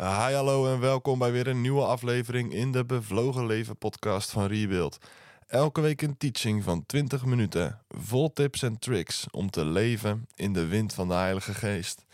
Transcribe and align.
Hi, 0.00 0.32
hallo 0.32 0.72
en 0.72 0.80
welkom 0.80 1.18
bij 1.18 1.32
weer 1.32 1.46
een 1.46 1.60
nieuwe 1.60 1.84
aflevering 1.84 2.52
in 2.52 2.72
de 2.72 2.84
Bevlogen 2.84 3.46
Leven 3.46 3.76
podcast 3.76 4.30
van 4.30 4.46
Rebuild. 4.46 4.98
Elke 5.46 5.80
week 5.80 6.02
een 6.02 6.16
teaching 6.16 6.64
van 6.64 6.86
20 6.86 7.24
minuten, 7.24 7.80
vol 7.88 8.32
tips 8.32 8.62
en 8.62 8.78
tricks 8.78 9.26
om 9.30 9.50
te 9.50 9.64
leven 9.64 10.26
in 10.34 10.52
de 10.52 10.66
wind 10.66 10.94
van 10.94 11.08
de 11.08 11.14
Heilige 11.14 11.54
Geest. 11.54 12.04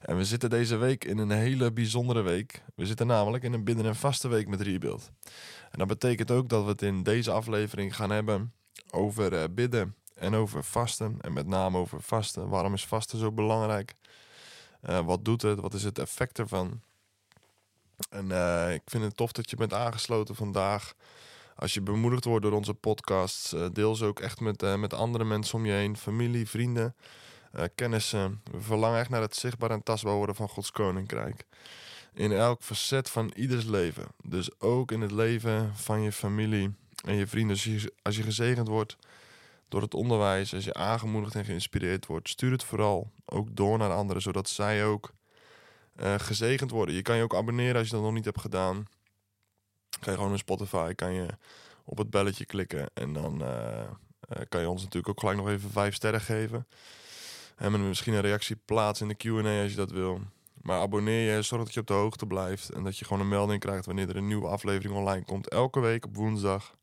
En 0.00 0.16
we 0.16 0.24
zitten 0.24 0.50
deze 0.50 0.76
week 0.76 1.04
in 1.04 1.18
een 1.18 1.30
hele 1.30 1.72
bijzondere 1.72 2.22
week. 2.22 2.62
We 2.74 2.86
zitten 2.86 3.06
namelijk 3.06 3.44
in 3.44 3.52
een 3.52 3.64
binnen- 3.64 3.86
en 3.86 3.96
vaste 3.96 4.28
week 4.28 4.48
met 4.48 4.60
Rebuild. 4.60 5.10
En 5.70 5.78
dat 5.78 5.88
betekent 5.88 6.30
ook 6.30 6.48
dat 6.48 6.64
we 6.64 6.70
het 6.70 6.82
in 6.82 7.02
deze 7.02 7.30
aflevering 7.30 7.96
gaan 7.96 8.10
hebben 8.10 8.52
over 8.90 9.32
eh, 9.32 9.44
bidden 9.50 9.94
en 10.14 10.34
over 10.34 10.64
vasten. 10.64 11.16
En 11.20 11.32
met 11.32 11.46
name 11.46 11.78
over 11.78 12.02
vasten. 12.02 12.48
Waarom 12.48 12.74
is 12.74 12.86
vasten 12.86 13.18
zo 13.18 13.32
belangrijk? 13.32 13.94
Uh, 14.88 14.98
wat 15.00 15.24
doet 15.24 15.42
het? 15.42 15.60
Wat 15.60 15.74
is 15.74 15.84
het 15.84 15.98
effect 15.98 16.38
ervan? 16.38 16.80
En 18.10 18.26
uh, 18.26 18.72
ik 18.72 18.82
vind 18.86 19.04
het 19.04 19.16
tof 19.16 19.32
dat 19.32 19.50
je 19.50 19.56
bent 19.56 19.72
aangesloten 19.72 20.34
vandaag. 20.34 20.94
Als 21.56 21.74
je 21.74 21.80
bemoedigd 21.80 22.24
wordt 22.24 22.44
door 22.44 22.52
onze 22.52 22.74
podcasts, 22.74 23.52
uh, 23.52 23.66
deel 23.72 23.94
ze 23.94 24.04
ook 24.04 24.20
echt 24.20 24.40
met, 24.40 24.62
uh, 24.62 24.74
met 24.74 24.94
andere 24.94 25.24
mensen 25.24 25.58
om 25.58 25.66
je 25.66 25.72
heen. 25.72 25.96
Familie, 25.96 26.48
vrienden, 26.48 26.94
kennissen. 27.74 28.40
We 28.50 28.60
verlangen 28.60 28.98
echt 28.98 29.10
naar 29.10 29.20
het 29.20 29.36
zichtbaar 29.36 29.70
en 29.70 29.82
tastbaar 29.82 30.14
worden 30.14 30.34
van 30.34 30.48
Gods 30.48 30.70
Koninkrijk. 30.70 31.44
In 32.14 32.32
elk 32.32 32.62
facet 32.62 33.10
van 33.10 33.32
ieders 33.34 33.64
leven. 33.64 34.06
Dus 34.22 34.60
ook 34.60 34.92
in 34.92 35.00
het 35.00 35.10
leven 35.10 35.76
van 35.76 36.02
je 36.02 36.12
familie 36.12 36.74
en 37.04 37.14
je 37.14 37.26
vrienden. 37.26 37.56
Je, 37.60 37.92
als 38.02 38.16
je 38.16 38.22
gezegend 38.22 38.68
wordt 38.68 38.96
door 39.68 39.82
het 39.82 39.94
onderwijs, 39.94 40.54
als 40.54 40.64
je 40.64 40.74
aangemoedigd 40.74 41.34
en 41.34 41.44
geïnspireerd 41.44 42.06
wordt, 42.06 42.28
stuur 42.28 42.52
het 42.52 42.64
vooral 42.64 43.10
ook 43.24 43.56
door 43.56 43.78
naar 43.78 43.92
anderen, 43.92 44.22
zodat 44.22 44.48
zij 44.48 44.84
ook 44.84 45.12
uh, 46.02 46.14
gezegend 46.18 46.70
worden. 46.70 46.94
Je 46.94 47.02
kan 47.02 47.16
je 47.16 47.22
ook 47.22 47.34
abonneren 47.34 47.76
als 47.76 47.86
je 47.86 47.94
dat 47.94 48.02
nog 48.02 48.12
niet 48.12 48.24
hebt 48.24 48.40
gedaan. 48.40 48.86
Ga 50.00 50.10
je 50.10 50.16
gewoon 50.16 50.30
naar 50.30 50.38
Spotify, 50.38 50.94
kan 50.94 51.12
je 51.12 51.26
op 51.84 51.98
het 51.98 52.10
belletje 52.10 52.44
klikken 52.44 52.90
en 52.94 53.12
dan 53.12 53.42
uh, 53.42 53.48
uh, 53.48 54.42
kan 54.48 54.60
je 54.60 54.68
ons 54.68 54.82
natuurlijk 54.82 55.08
ook 55.08 55.20
gelijk 55.20 55.38
nog 55.38 55.48
even 55.48 55.70
vijf 55.70 55.94
sterren 55.94 56.20
geven. 56.20 56.66
En 57.56 57.88
misschien 57.88 58.14
een 58.14 58.20
reactie 58.20 58.56
plaatsen 58.64 59.10
in 59.10 59.16
de 59.18 59.42
Q&A 59.42 59.62
als 59.62 59.70
je 59.70 59.76
dat 59.76 59.90
wil. 59.90 60.20
Maar 60.54 60.80
abonneer 60.80 61.34
je, 61.34 61.42
zorg 61.42 61.64
dat 61.64 61.74
je 61.74 61.80
op 61.80 61.86
de 61.86 61.92
hoogte 61.92 62.26
blijft 62.26 62.70
en 62.70 62.84
dat 62.84 62.98
je 62.98 63.04
gewoon 63.04 63.22
een 63.22 63.28
melding 63.28 63.60
krijgt 63.60 63.86
wanneer 63.86 64.08
er 64.08 64.16
een 64.16 64.26
nieuwe 64.26 64.48
aflevering 64.48 64.94
online 64.94 65.24
komt. 65.24 65.48
Elke 65.48 65.80
week 65.80 66.04
op 66.04 66.16
woensdag 66.16 66.76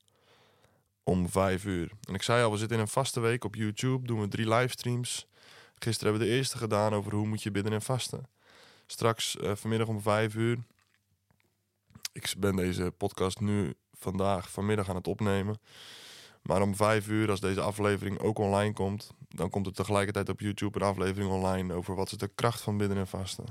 om 1.04 1.30
5 1.30 1.66
uur. 1.66 1.92
En 2.08 2.14
ik 2.14 2.22
zei 2.22 2.44
al, 2.44 2.52
we 2.52 2.58
zitten 2.58 2.78
in 2.78 2.84
een 2.84 2.90
vaste 2.90 3.20
week 3.20 3.44
op 3.44 3.56
YouTube, 3.56 4.08
doen 4.08 4.22
we 4.22 4.28
drie 4.28 4.50
livestreams. 4.50 5.28
Gisteren 5.76 6.10
hebben 6.12 6.28
we 6.28 6.34
de 6.34 6.38
eerste 6.38 6.58
gedaan 6.58 6.94
over 6.94 7.14
hoe 7.14 7.28
moet 7.28 7.44
je 7.44 7.52
bidden 7.52 7.74
en 7.74 7.82
vasten. 7.82 8.26
Straks 8.92 9.36
uh, 9.36 9.52
vanmiddag 9.56 9.88
om 9.88 10.02
5 10.02 10.36
uur. 10.36 10.58
Ik 12.14 12.34
ben 12.38 12.56
deze 12.56 12.94
podcast 12.98 13.40
nu 13.40 13.74
vandaag 13.94 14.52
vanmiddag 14.52 14.90
aan 14.90 14.96
het 14.96 15.08
opnemen. 15.08 15.60
Maar 16.42 16.62
om 16.62 16.76
5 16.76 17.08
uur, 17.08 17.30
als 17.30 17.40
deze 17.40 17.62
aflevering 17.62 18.20
ook 18.20 18.38
online 18.38 18.74
komt, 18.74 19.12
dan 19.30 19.50
komt 19.50 19.66
er 19.66 19.74
tegelijkertijd 19.74 20.30
op 20.30 20.40
YouTube 20.40 20.80
een 20.80 20.86
aflevering 20.86 21.32
online 21.32 21.74
over 21.74 21.96
wat 21.96 22.12
is 22.12 22.18
de 22.18 22.32
kracht 22.36 22.62
van 22.62 22.78
bidden 22.78 22.98
en 22.98 23.08
vasten. 23.08 23.46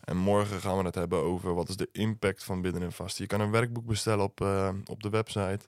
En 0.00 0.16
morgen 0.16 0.60
gaan 0.60 0.78
we 0.78 0.84
het 0.84 0.94
hebben 0.94 1.22
over 1.22 1.54
wat 1.54 1.68
is 1.68 1.76
de 1.76 1.88
impact 1.92 2.44
van 2.44 2.62
bidden 2.62 2.82
en 2.82 2.92
vasten. 2.92 3.22
Je 3.22 3.30
kan 3.30 3.40
een 3.40 3.50
werkboek 3.50 3.86
bestellen 3.86 4.24
op, 4.24 4.40
uh, 4.40 4.70
op 4.84 5.02
de 5.02 5.10
website. 5.10 5.60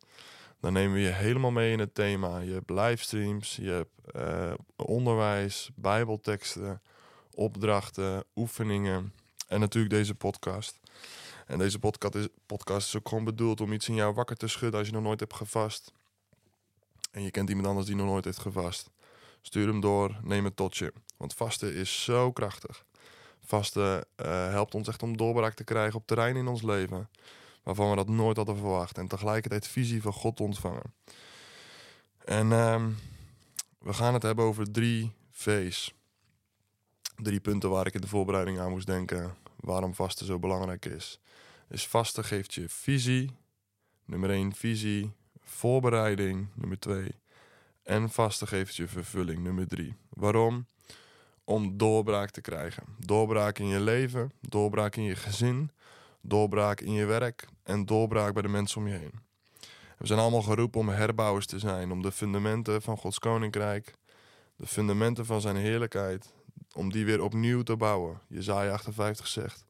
Dan 0.60 0.72
nemen 0.72 0.94
we 0.94 1.00
je 1.00 1.12
helemaal 1.12 1.50
mee 1.50 1.72
in 1.72 1.78
het 1.78 1.94
thema. 1.94 2.38
Je 2.38 2.52
hebt 2.52 2.70
livestreams, 2.70 3.56
je 3.56 3.70
hebt 3.70 4.16
uh, 4.16 4.52
onderwijs, 4.76 5.70
bijbelteksten, 5.74 6.82
opdrachten, 7.38 8.24
oefeningen 8.36 9.12
en 9.48 9.60
natuurlijk 9.60 9.94
deze 9.94 10.14
podcast. 10.14 10.80
En 11.46 11.58
deze 11.58 11.78
podcast 11.78 12.14
is, 12.14 12.28
podcast 12.46 12.86
is 12.86 12.96
ook 12.96 13.08
gewoon 13.08 13.24
bedoeld 13.24 13.60
om 13.60 13.72
iets 13.72 13.88
in 13.88 13.94
jou 13.94 14.14
wakker 14.14 14.36
te 14.36 14.48
schudden 14.48 14.78
als 14.78 14.88
je 14.88 14.94
nog 14.94 15.02
nooit 15.02 15.20
hebt 15.20 15.34
gevast. 15.34 15.92
En 17.10 17.22
je 17.22 17.30
kent 17.30 17.48
iemand 17.48 17.66
anders 17.66 17.86
die 17.86 17.96
nog 17.96 18.06
nooit 18.06 18.24
heeft 18.24 18.38
gevast. 18.38 18.90
Stuur 19.42 19.66
hem 19.66 19.80
door, 19.80 20.18
neem 20.22 20.44
het 20.44 20.56
tot 20.56 20.76
je. 20.76 20.92
Want 21.16 21.34
vasten 21.34 21.74
is 21.74 22.04
zo 22.04 22.32
krachtig. 22.32 22.84
Vasten 23.44 24.04
uh, 24.16 24.26
helpt 24.50 24.74
ons 24.74 24.88
echt 24.88 25.02
om 25.02 25.16
doorbraak 25.16 25.54
te 25.54 25.64
krijgen 25.64 25.98
op 25.98 26.06
terrein 26.06 26.36
in 26.36 26.46
ons 26.46 26.62
leven. 26.62 27.10
Waarvan 27.62 27.90
we 27.90 27.96
dat 27.96 28.08
nooit 28.08 28.36
hadden 28.36 28.56
verwacht. 28.56 28.98
En 28.98 29.08
tegelijkertijd 29.08 29.68
visie 29.68 30.02
van 30.02 30.12
God 30.12 30.40
ontvangen. 30.40 30.94
En 32.24 32.50
uh, 32.50 32.86
we 33.78 33.92
gaan 33.92 34.14
het 34.14 34.22
hebben 34.22 34.44
over 34.44 34.70
drie 34.72 35.12
V's 35.30 35.96
drie 37.22 37.40
punten 37.40 37.70
waar 37.70 37.86
ik 37.86 37.94
in 37.94 38.00
de 38.00 38.08
voorbereiding 38.08 38.58
aan 38.58 38.70
moest 38.70 38.86
denken. 38.86 39.34
Waarom 39.56 39.94
vasten 39.94 40.26
zo 40.26 40.38
belangrijk 40.38 40.84
is. 40.84 41.20
Dus 41.68 41.86
vasten 41.86 42.24
geeft 42.24 42.54
je 42.54 42.68
visie. 42.68 43.30
Nummer 44.04 44.30
1 44.30 44.54
visie. 44.54 45.12
Voorbereiding. 45.40 46.48
Nummer 46.54 46.78
2. 46.78 47.14
En 47.82 48.10
vasten 48.10 48.48
geeft 48.48 48.76
je 48.76 48.88
vervulling. 48.88 49.42
Nummer 49.42 49.68
3. 49.68 49.94
Waarom? 50.08 50.66
Om 51.44 51.76
doorbraak 51.76 52.30
te 52.30 52.40
krijgen. 52.40 52.84
Doorbraak 52.98 53.58
in 53.58 53.66
je 53.66 53.80
leven. 53.80 54.32
Doorbraak 54.40 54.96
in 54.96 55.02
je 55.02 55.16
gezin. 55.16 55.70
Doorbraak 56.20 56.80
in 56.80 56.92
je 56.92 57.04
werk. 57.04 57.48
En 57.62 57.86
doorbraak 57.86 58.32
bij 58.32 58.42
de 58.42 58.48
mensen 58.48 58.80
om 58.80 58.88
je 58.88 58.94
heen. 58.94 59.26
We 59.98 60.06
zijn 60.06 60.18
allemaal 60.18 60.42
geroepen 60.42 60.80
om 60.80 60.88
herbouwers 60.88 61.46
te 61.46 61.58
zijn. 61.58 61.90
Om 61.90 62.02
de 62.02 62.12
fundamenten 62.12 62.82
van 62.82 62.96
Gods 62.96 63.18
koninkrijk. 63.18 63.94
De 64.56 64.66
fundamenten 64.66 65.26
van 65.26 65.40
zijn 65.40 65.56
heerlijkheid 65.56 66.36
om 66.74 66.92
die 66.92 67.04
weer 67.04 67.22
opnieuw 67.22 67.62
te 67.62 67.76
bouwen. 67.76 68.20
Jezaja 68.28 68.72
58 68.72 69.26
zegt: 69.26 69.64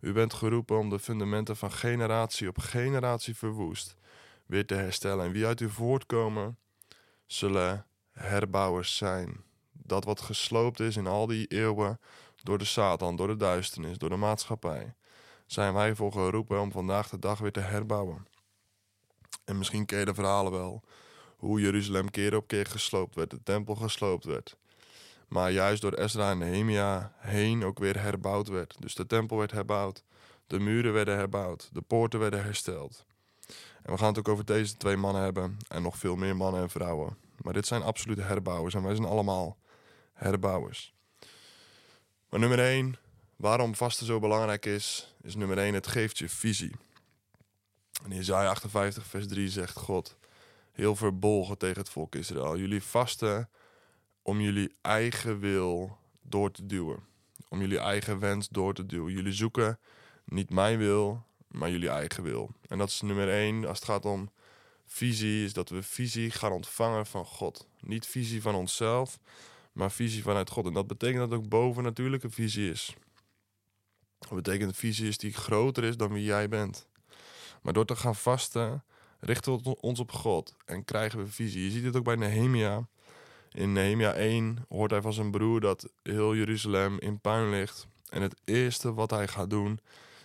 U 0.00 0.12
bent 0.12 0.34
geroepen 0.34 0.78
om 0.78 0.90
de 0.90 0.98
fundamenten 0.98 1.56
van 1.56 1.72
generatie 1.72 2.48
op 2.48 2.58
generatie 2.58 3.36
verwoest 3.36 3.96
weer 4.46 4.66
te 4.66 4.74
herstellen. 4.74 5.24
En 5.24 5.32
wie 5.32 5.46
uit 5.46 5.60
u 5.60 5.70
voortkomen, 5.70 6.58
zullen 7.26 7.86
herbouwers 8.12 8.96
zijn. 8.96 9.42
Dat 9.72 10.04
wat 10.04 10.20
gesloopt 10.20 10.80
is 10.80 10.96
in 10.96 11.06
al 11.06 11.26
die 11.26 11.46
eeuwen 11.46 12.00
door 12.42 12.58
de 12.58 12.64
Satan, 12.64 13.16
door 13.16 13.26
de 13.26 13.36
duisternis, 13.36 13.98
door 13.98 14.08
de 14.08 14.16
maatschappij, 14.16 14.94
zijn 15.46 15.74
wij 15.74 15.94
voor 15.94 16.12
geroepen 16.12 16.60
om 16.60 16.72
vandaag 16.72 17.08
de 17.08 17.18
dag 17.18 17.38
weer 17.38 17.52
te 17.52 17.60
herbouwen. 17.60 18.26
En 19.44 19.58
misschien 19.58 19.86
ken 19.86 19.98
je 19.98 20.04
de 20.04 20.14
verhalen 20.14 20.52
wel. 20.52 20.82
Hoe 21.36 21.60
Jeruzalem 21.60 22.10
keer 22.10 22.36
op 22.36 22.46
keer 22.46 22.66
gesloopt 22.66 23.14
werd, 23.14 23.30
de 23.30 23.42
tempel 23.42 23.74
gesloopt 23.74 24.24
werd. 24.24 24.56
Maar 25.30 25.50
juist 25.50 25.82
door 25.82 25.94
Ezra 25.94 26.30
en 26.30 26.38
Nehemia 26.38 27.12
heen 27.18 27.64
ook 27.64 27.78
weer 27.78 28.02
herbouwd 28.02 28.48
werd. 28.48 28.76
Dus 28.78 28.94
de 28.94 29.06
tempel 29.06 29.36
werd 29.36 29.50
herbouwd, 29.50 30.04
de 30.46 30.58
muren 30.58 30.92
werden 30.92 31.16
herbouwd, 31.16 31.68
de 31.72 31.80
poorten 31.80 32.20
werden 32.20 32.42
hersteld. 32.42 33.04
En 33.82 33.92
we 33.92 33.98
gaan 33.98 34.08
het 34.08 34.18
ook 34.18 34.28
over 34.28 34.44
deze 34.44 34.76
twee 34.76 34.96
mannen 34.96 35.22
hebben 35.22 35.56
en 35.68 35.82
nog 35.82 35.98
veel 35.98 36.16
meer 36.16 36.36
mannen 36.36 36.62
en 36.62 36.70
vrouwen. 36.70 37.16
Maar 37.42 37.52
dit 37.52 37.66
zijn 37.66 37.82
absolute 37.82 38.22
herbouwers 38.22 38.74
en 38.74 38.82
wij 38.82 38.94
zijn 38.94 39.06
allemaal 39.06 39.56
herbouwers. 40.12 40.94
Maar 42.28 42.40
nummer 42.40 42.58
1, 42.58 42.96
waarom 43.36 43.74
vasten 43.74 44.06
zo 44.06 44.18
belangrijk 44.18 44.66
is, 44.66 45.14
is 45.22 45.34
nummer 45.34 45.58
1, 45.58 45.74
het 45.74 45.86
geeft 45.86 46.18
je 46.18 46.28
visie. 46.28 46.76
En 48.04 48.12
Isaiah 48.12 48.48
58 48.48 49.06
vers 49.06 49.28
3 49.28 49.48
zegt 49.48 49.76
God, 49.76 50.16
heel 50.72 50.96
verbolgen 50.96 51.58
tegen 51.58 51.78
het 51.78 51.90
volk 51.90 52.14
Israël. 52.14 52.56
Jullie 52.56 52.82
vasten 52.82 53.48
om 54.22 54.40
jullie 54.40 54.74
eigen 54.80 55.38
wil 55.38 55.98
door 56.22 56.50
te 56.50 56.66
duwen. 56.66 56.98
Om 57.48 57.60
jullie 57.60 57.78
eigen 57.78 58.18
wens 58.18 58.48
door 58.48 58.74
te 58.74 58.86
duwen. 58.86 59.12
Jullie 59.12 59.32
zoeken 59.32 59.78
niet 60.24 60.50
mijn 60.50 60.78
wil, 60.78 61.24
maar 61.48 61.70
jullie 61.70 61.88
eigen 61.88 62.22
wil. 62.22 62.50
En 62.68 62.78
dat 62.78 62.88
is 62.88 63.00
nummer 63.00 63.30
één 63.30 63.64
als 63.64 63.78
het 63.78 63.88
gaat 63.88 64.04
om 64.04 64.30
visie, 64.86 65.44
is 65.44 65.52
dat 65.52 65.68
we 65.68 65.82
visie 65.82 66.30
gaan 66.30 66.52
ontvangen 66.52 67.06
van 67.06 67.24
God. 67.24 67.66
Niet 67.80 68.06
visie 68.06 68.42
van 68.42 68.54
onszelf, 68.54 69.18
maar 69.72 69.90
visie 69.90 70.22
vanuit 70.22 70.50
God. 70.50 70.66
En 70.66 70.72
dat 70.72 70.86
betekent 70.86 71.30
dat 71.30 71.38
ook 71.38 71.48
boven 71.48 71.82
natuurlijke 71.82 72.30
visie 72.30 72.70
is. 72.70 72.94
Dat 74.18 74.34
betekent 74.34 74.76
visie 74.76 75.08
is 75.08 75.18
die 75.18 75.32
groter 75.32 75.84
is 75.84 75.96
dan 75.96 76.12
wie 76.12 76.24
jij 76.24 76.48
bent. 76.48 76.88
Maar 77.62 77.72
door 77.72 77.86
te 77.86 77.96
gaan 77.96 78.16
vasten, 78.16 78.84
richten 79.20 79.62
we 79.62 79.80
ons 79.80 80.00
op 80.00 80.12
God 80.12 80.56
en 80.64 80.84
krijgen 80.84 81.18
we 81.18 81.26
visie. 81.26 81.64
Je 81.64 81.70
ziet 81.70 81.84
het 81.84 81.96
ook 81.96 82.04
bij 82.04 82.16
Nehemia. 82.16 82.88
In 83.52 83.72
Nehemia 83.72 84.12
1 84.12 84.64
hoort 84.68 84.90
hij 84.90 85.02
van 85.02 85.12
zijn 85.12 85.30
broer 85.30 85.60
dat 85.60 85.88
heel 86.02 86.34
Jeruzalem 86.34 86.98
in 86.98 87.20
puin 87.20 87.50
ligt. 87.50 87.86
En 88.08 88.22
het 88.22 88.34
eerste 88.44 88.94
wat 88.94 89.10
hij 89.10 89.28
gaat 89.28 89.50
doen, 89.50 89.80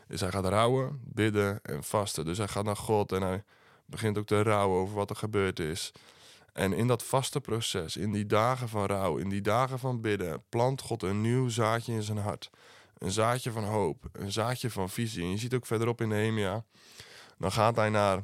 is 0.07 0.22
hij 0.22 0.31
gaat 0.31 0.45
rouwen, 0.45 1.01
bidden 1.04 1.60
en 1.63 1.83
vasten. 1.83 2.25
Dus 2.25 2.38
hij 2.38 2.48
gaat 2.48 2.63
naar 2.63 2.75
God 2.75 3.12
en 3.12 3.22
hij 3.22 3.44
begint 3.86 4.18
ook 4.18 4.25
te 4.25 4.42
rouwen 4.42 4.80
over 4.80 4.95
wat 4.95 5.10
er 5.10 5.16
gebeurd 5.16 5.60
is. 5.60 5.92
En 6.54 6.74
in 6.74 6.88
dat 6.88 7.04
vaste 7.04 7.42
proces, 7.42 7.98
in 7.98 8.12
die 8.12 8.25
dagen 8.25 8.69
van 8.69 8.86
rouw, 8.86 9.18
in 9.18 9.30
die 9.30 9.42
dagen 9.42 9.80
van 9.80 10.01
bidden, 10.01 10.44
plant 10.50 10.81
God 10.81 11.04
een 11.04 11.22
nieuw 11.22 11.50
zaadje 11.50 11.94
in 11.94 12.04
zijn 12.04 12.18
hart. 12.18 12.50
Een 12.98 13.12
zaadje 13.12 13.51
van 13.51 13.63
hoop, 13.63 14.10
een 14.12 14.31
zaadje 14.31 14.69
van 14.69 14.89
visie. 14.89 15.24
En 15.24 15.30
je 15.30 15.38
ziet 15.38 15.54
ook 15.54 15.66
verderop 15.66 16.01
in 16.01 16.07
Nehemia, 16.07 16.63
dan 17.38 17.51
gaat 17.51 17.75
hij 17.75 17.89
naar 17.89 18.24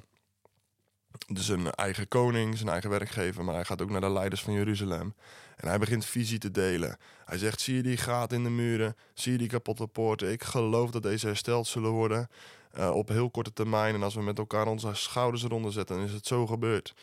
Dus 1.27 1.47
een 1.47 1.71
eigen 1.71 2.07
koning, 2.07 2.57
zijn 2.57 2.69
eigen 2.69 2.89
werkgever, 2.89 3.43
maar 3.43 3.55
hij 3.55 3.65
gaat 3.65 3.81
ook 3.81 3.89
naar 3.89 4.01
de 4.01 4.09
leiders 4.09 4.41
van 4.41 4.53
Jeruzalem. 4.53 5.15
En 5.55 5.67
hij 5.67 5.79
begint 5.79 6.05
visie 6.05 6.37
te 6.37 6.51
delen. 6.51 6.97
Hij 7.25 7.37
zegt: 7.37 7.61
Zie 7.61 7.75
je 7.75 7.83
die 7.83 7.97
gaten 7.97 8.37
in 8.37 8.43
de 8.43 8.49
muren? 8.49 8.95
Zie 9.13 9.31
je 9.31 9.37
die 9.37 9.47
kapotte 9.47 9.87
poorten? 9.87 10.31
Ik 10.31 10.43
geloof 10.43 10.91
dat 10.91 11.03
deze 11.03 11.27
hersteld 11.27 11.67
zullen 11.67 11.91
worden 11.91 12.29
uh, 12.77 12.95
op 12.95 13.07
heel 13.07 13.29
korte 13.29 13.53
termijn. 13.53 13.95
En 13.95 14.03
als 14.03 14.15
we 14.15 14.21
met 14.21 14.37
elkaar 14.37 14.67
onze 14.67 14.93
schouders 14.93 15.43
eronder 15.43 15.71
zetten, 15.71 15.95
dan 15.95 16.05
is 16.05 16.13
het 16.13 16.27
zo 16.27 16.47
gebeurd. 16.47 16.93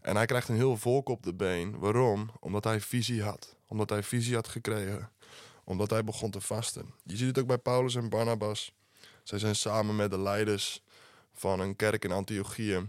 En 0.00 0.16
hij 0.16 0.26
krijgt 0.26 0.48
een 0.48 0.56
heel 0.56 0.76
volk 0.76 1.08
op 1.08 1.22
de 1.22 1.34
been. 1.34 1.78
Waarom? 1.78 2.30
Omdat 2.40 2.64
hij 2.64 2.80
visie 2.80 3.22
had. 3.22 3.56
Omdat 3.66 3.90
hij 3.90 4.02
visie 4.02 4.34
had 4.34 4.48
gekregen. 4.48 5.10
Omdat 5.64 5.90
hij 5.90 6.04
begon 6.04 6.30
te 6.30 6.40
vasten. 6.40 6.94
Je 7.02 7.16
ziet 7.16 7.26
het 7.26 7.38
ook 7.38 7.46
bij 7.46 7.58
Paulus 7.58 7.94
en 7.94 8.08
Barnabas. 8.08 8.72
Zij 9.22 9.38
zijn 9.38 9.56
samen 9.56 9.96
met 9.96 10.10
de 10.10 10.18
leiders 10.18 10.82
van 11.32 11.60
een 11.60 11.76
kerk 11.76 12.04
in 12.04 12.12
Antiochië. 12.12 12.88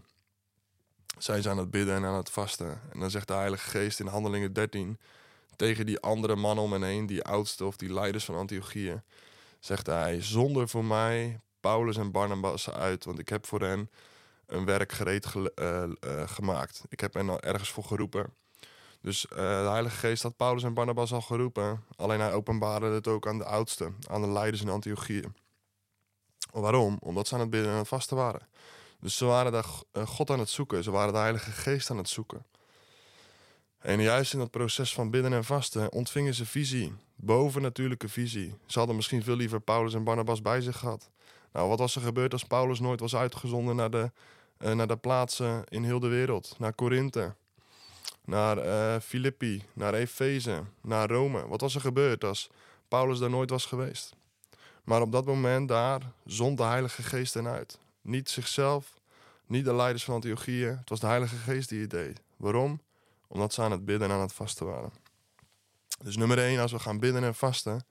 Zij 1.17 1.41
zijn 1.41 1.53
aan 1.55 1.61
het 1.61 1.71
bidden 1.71 1.95
en 1.95 2.05
aan 2.05 2.15
het 2.15 2.29
vasten. 2.29 2.81
En 2.91 2.99
dan 2.99 3.09
zegt 3.09 3.27
de 3.27 3.33
Heilige 3.33 3.69
Geest 3.69 3.99
in 3.99 4.07
Handelingen 4.07 4.53
13 4.53 4.99
tegen 5.55 5.85
die 5.85 5.99
andere 5.99 6.35
mannen 6.35 6.63
om 6.63 6.71
hen 6.71 6.83
heen, 6.83 7.05
die 7.05 7.23
oudste 7.23 7.65
of 7.65 7.75
die 7.75 7.93
leiders 7.93 8.25
van 8.25 8.35
Antiochië, 8.35 9.01
zegt 9.59 9.85
hij: 9.85 10.21
Zonder 10.21 10.69
voor 10.69 10.85
mij 10.85 11.39
Paulus 11.59 11.97
en 11.97 12.11
Barnabas 12.11 12.69
uit, 12.69 13.05
want 13.05 13.19
ik 13.19 13.29
heb 13.29 13.45
voor 13.45 13.61
hen 13.61 13.89
een 14.45 14.65
werk 14.65 14.91
gereed 14.91 15.25
uh, 15.35 15.43
uh, 15.55 15.87
gemaakt. 16.25 16.83
Ik 16.89 16.99
heb 16.99 17.13
hen 17.13 17.29
al 17.29 17.41
ergens 17.41 17.69
voor 17.69 17.83
geroepen. 17.83 18.33
Dus 19.01 19.25
uh, 19.29 19.37
de 19.37 19.69
Heilige 19.69 19.95
Geest 19.95 20.23
had 20.23 20.37
Paulus 20.37 20.63
en 20.63 20.73
Barnabas 20.73 21.13
al 21.13 21.21
geroepen. 21.21 21.83
Alleen 21.95 22.19
hij 22.19 22.33
openbaarde 22.33 22.85
het 22.85 23.07
ook 23.07 23.27
aan 23.27 23.37
de 23.37 23.45
oudsten, 23.45 23.95
aan 24.07 24.21
de 24.21 24.27
leiders 24.27 24.61
in 24.61 24.69
Antiochië. 24.69 25.23
Waarom? 26.51 26.97
Omdat 26.99 27.27
ze 27.27 27.33
aan 27.33 27.39
het 27.39 27.49
bidden 27.49 27.71
en 27.71 27.77
het 27.77 27.87
vasten 27.87 28.17
waren. 28.17 28.47
Dus 28.99 29.17
ze 29.17 29.25
waren 29.25 29.51
daar 29.51 29.65
God 30.05 30.29
aan 30.29 30.39
het 30.39 30.49
zoeken. 30.49 30.83
Ze 30.83 30.91
waren 30.91 31.13
de 31.13 31.19
Heilige 31.19 31.51
Geest 31.51 31.89
aan 31.89 31.97
het 31.97 32.09
zoeken. 32.09 32.45
En 33.77 34.01
juist 34.01 34.33
in 34.33 34.39
dat 34.39 34.51
proces 34.51 34.93
van 34.93 35.09
bidden 35.09 35.33
en 35.33 35.43
vasten 35.43 35.91
ontvingen 35.91 36.33
ze 36.33 36.45
visie. 36.45 36.93
Bovennatuurlijke 37.15 38.09
visie. 38.09 38.55
Ze 38.65 38.77
hadden 38.77 38.95
misschien 38.95 39.23
veel 39.23 39.35
liever 39.35 39.59
Paulus 39.59 39.93
en 39.93 40.03
Barnabas 40.03 40.41
bij 40.41 40.61
zich 40.61 40.77
gehad. 40.77 41.09
Nou, 41.51 41.69
wat 41.69 41.79
was 41.79 41.95
er 41.95 42.01
gebeurd 42.01 42.33
als 42.33 42.43
Paulus 42.43 42.79
nooit 42.79 42.99
was 42.99 43.15
uitgezonden 43.15 43.75
naar 43.75 43.89
de, 43.89 44.11
uh, 44.59 44.71
naar 44.71 44.87
de 44.87 44.97
plaatsen 44.97 45.63
in 45.67 45.83
heel 45.83 45.99
de 45.99 46.07
wereld? 46.07 46.55
Naar 46.57 46.73
Korinthe, 46.73 47.35
naar 48.25 48.65
uh, 48.65 49.01
Filippi, 49.01 49.63
naar 49.73 49.93
Efeze, 49.93 50.63
naar 50.81 51.09
Rome. 51.09 51.47
Wat 51.47 51.61
was 51.61 51.75
er 51.75 51.81
gebeurd 51.81 52.23
als 52.23 52.49
Paulus 52.87 53.19
daar 53.19 53.29
nooit 53.29 53.49
was 53.49 53.65
geweest? 53.65 54.15
Maar 54.83 55.01
op 55.01 55.11
dat 55.11 55.25
moment 55.25 55.67
daar 55.67 56.01
zond 56.25 56.57
de 56.57 56.63
Heilige 56.63 57.03
Geest 57.03 57.33
hen 57.33 57.47
uit. 57.47 57.79
Niet 58.07 58.29
zichzelf, 58.29 58.99
niet 59.45 59.65
de 59.65 59.73
leiders 59.73 60.03
van 60.03 60.13
Antiochië. 60.13 60.65
Het 60.65 60.89
was 60.89 60.99
de 60.99 61.07
Heilige 61.07 61.35
Geest 61.35 61.69
die 61.69 61.81
het 61.81 61.89
deed. 61.89 62.21
Waarom? 62.37 62.81
Omdat 63.27 63.53
ze 63.53 63.61
aan 63.61 63.71
het 63.71 63.85
bidden 63.85 64.09
en 64.09 64.15
aan 64.15 64.21
het 64.21 64.33
vasten 64.33 64.65
waren. 64.65 64.91
Dus 66.03 66.17
nummer 66.17 66.37
één, 66.39 66.59
als 66.59 66.71
we 66.71 66.79
gaan 66.79 66.99
bidden 66.99 67.23
en 67.23 67.35
vasten, 67.35 67.85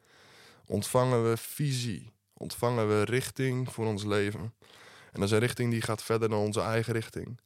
ontvangen 0.67 1.31
we 1.31 1.37
visie 1.37 2.15
ontvangen 2.37 2.89
we 2.89 3.03
richting 3.03 3.73
voor 3.73 3.87
ons 3.87 4.05
leven. 4.05 4.55
En 5.13 5.21
dat 5.21 5.23
is 5.23 5.31
een 5.31 5.39
richting 5.39 5.71
die 5.71 5.83
gaat 5.83 6.03
verder 6.03 6.29
dan 6.29 6.39
onze 6.39 6.61
eigen 6.61 6.93
richting. 6.93 7.41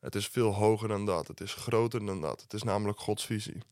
Het 0.00 0.14
is 0.14 0.26
veel 0.26 0.54
hoger 0.54 0.88
dan 0.88 1.06
dat. 1.06 1.26
Het 1.26 1.40
is 1.40 1.54
groter 1.54 2.06
dan 2.06 2.20
dat. 2.20 2.40
Het 2.40 2.52
is 2.52 2.62
namelijk 2.62 2.98
Gods 2.98 3.26
visie. 3.26 3.62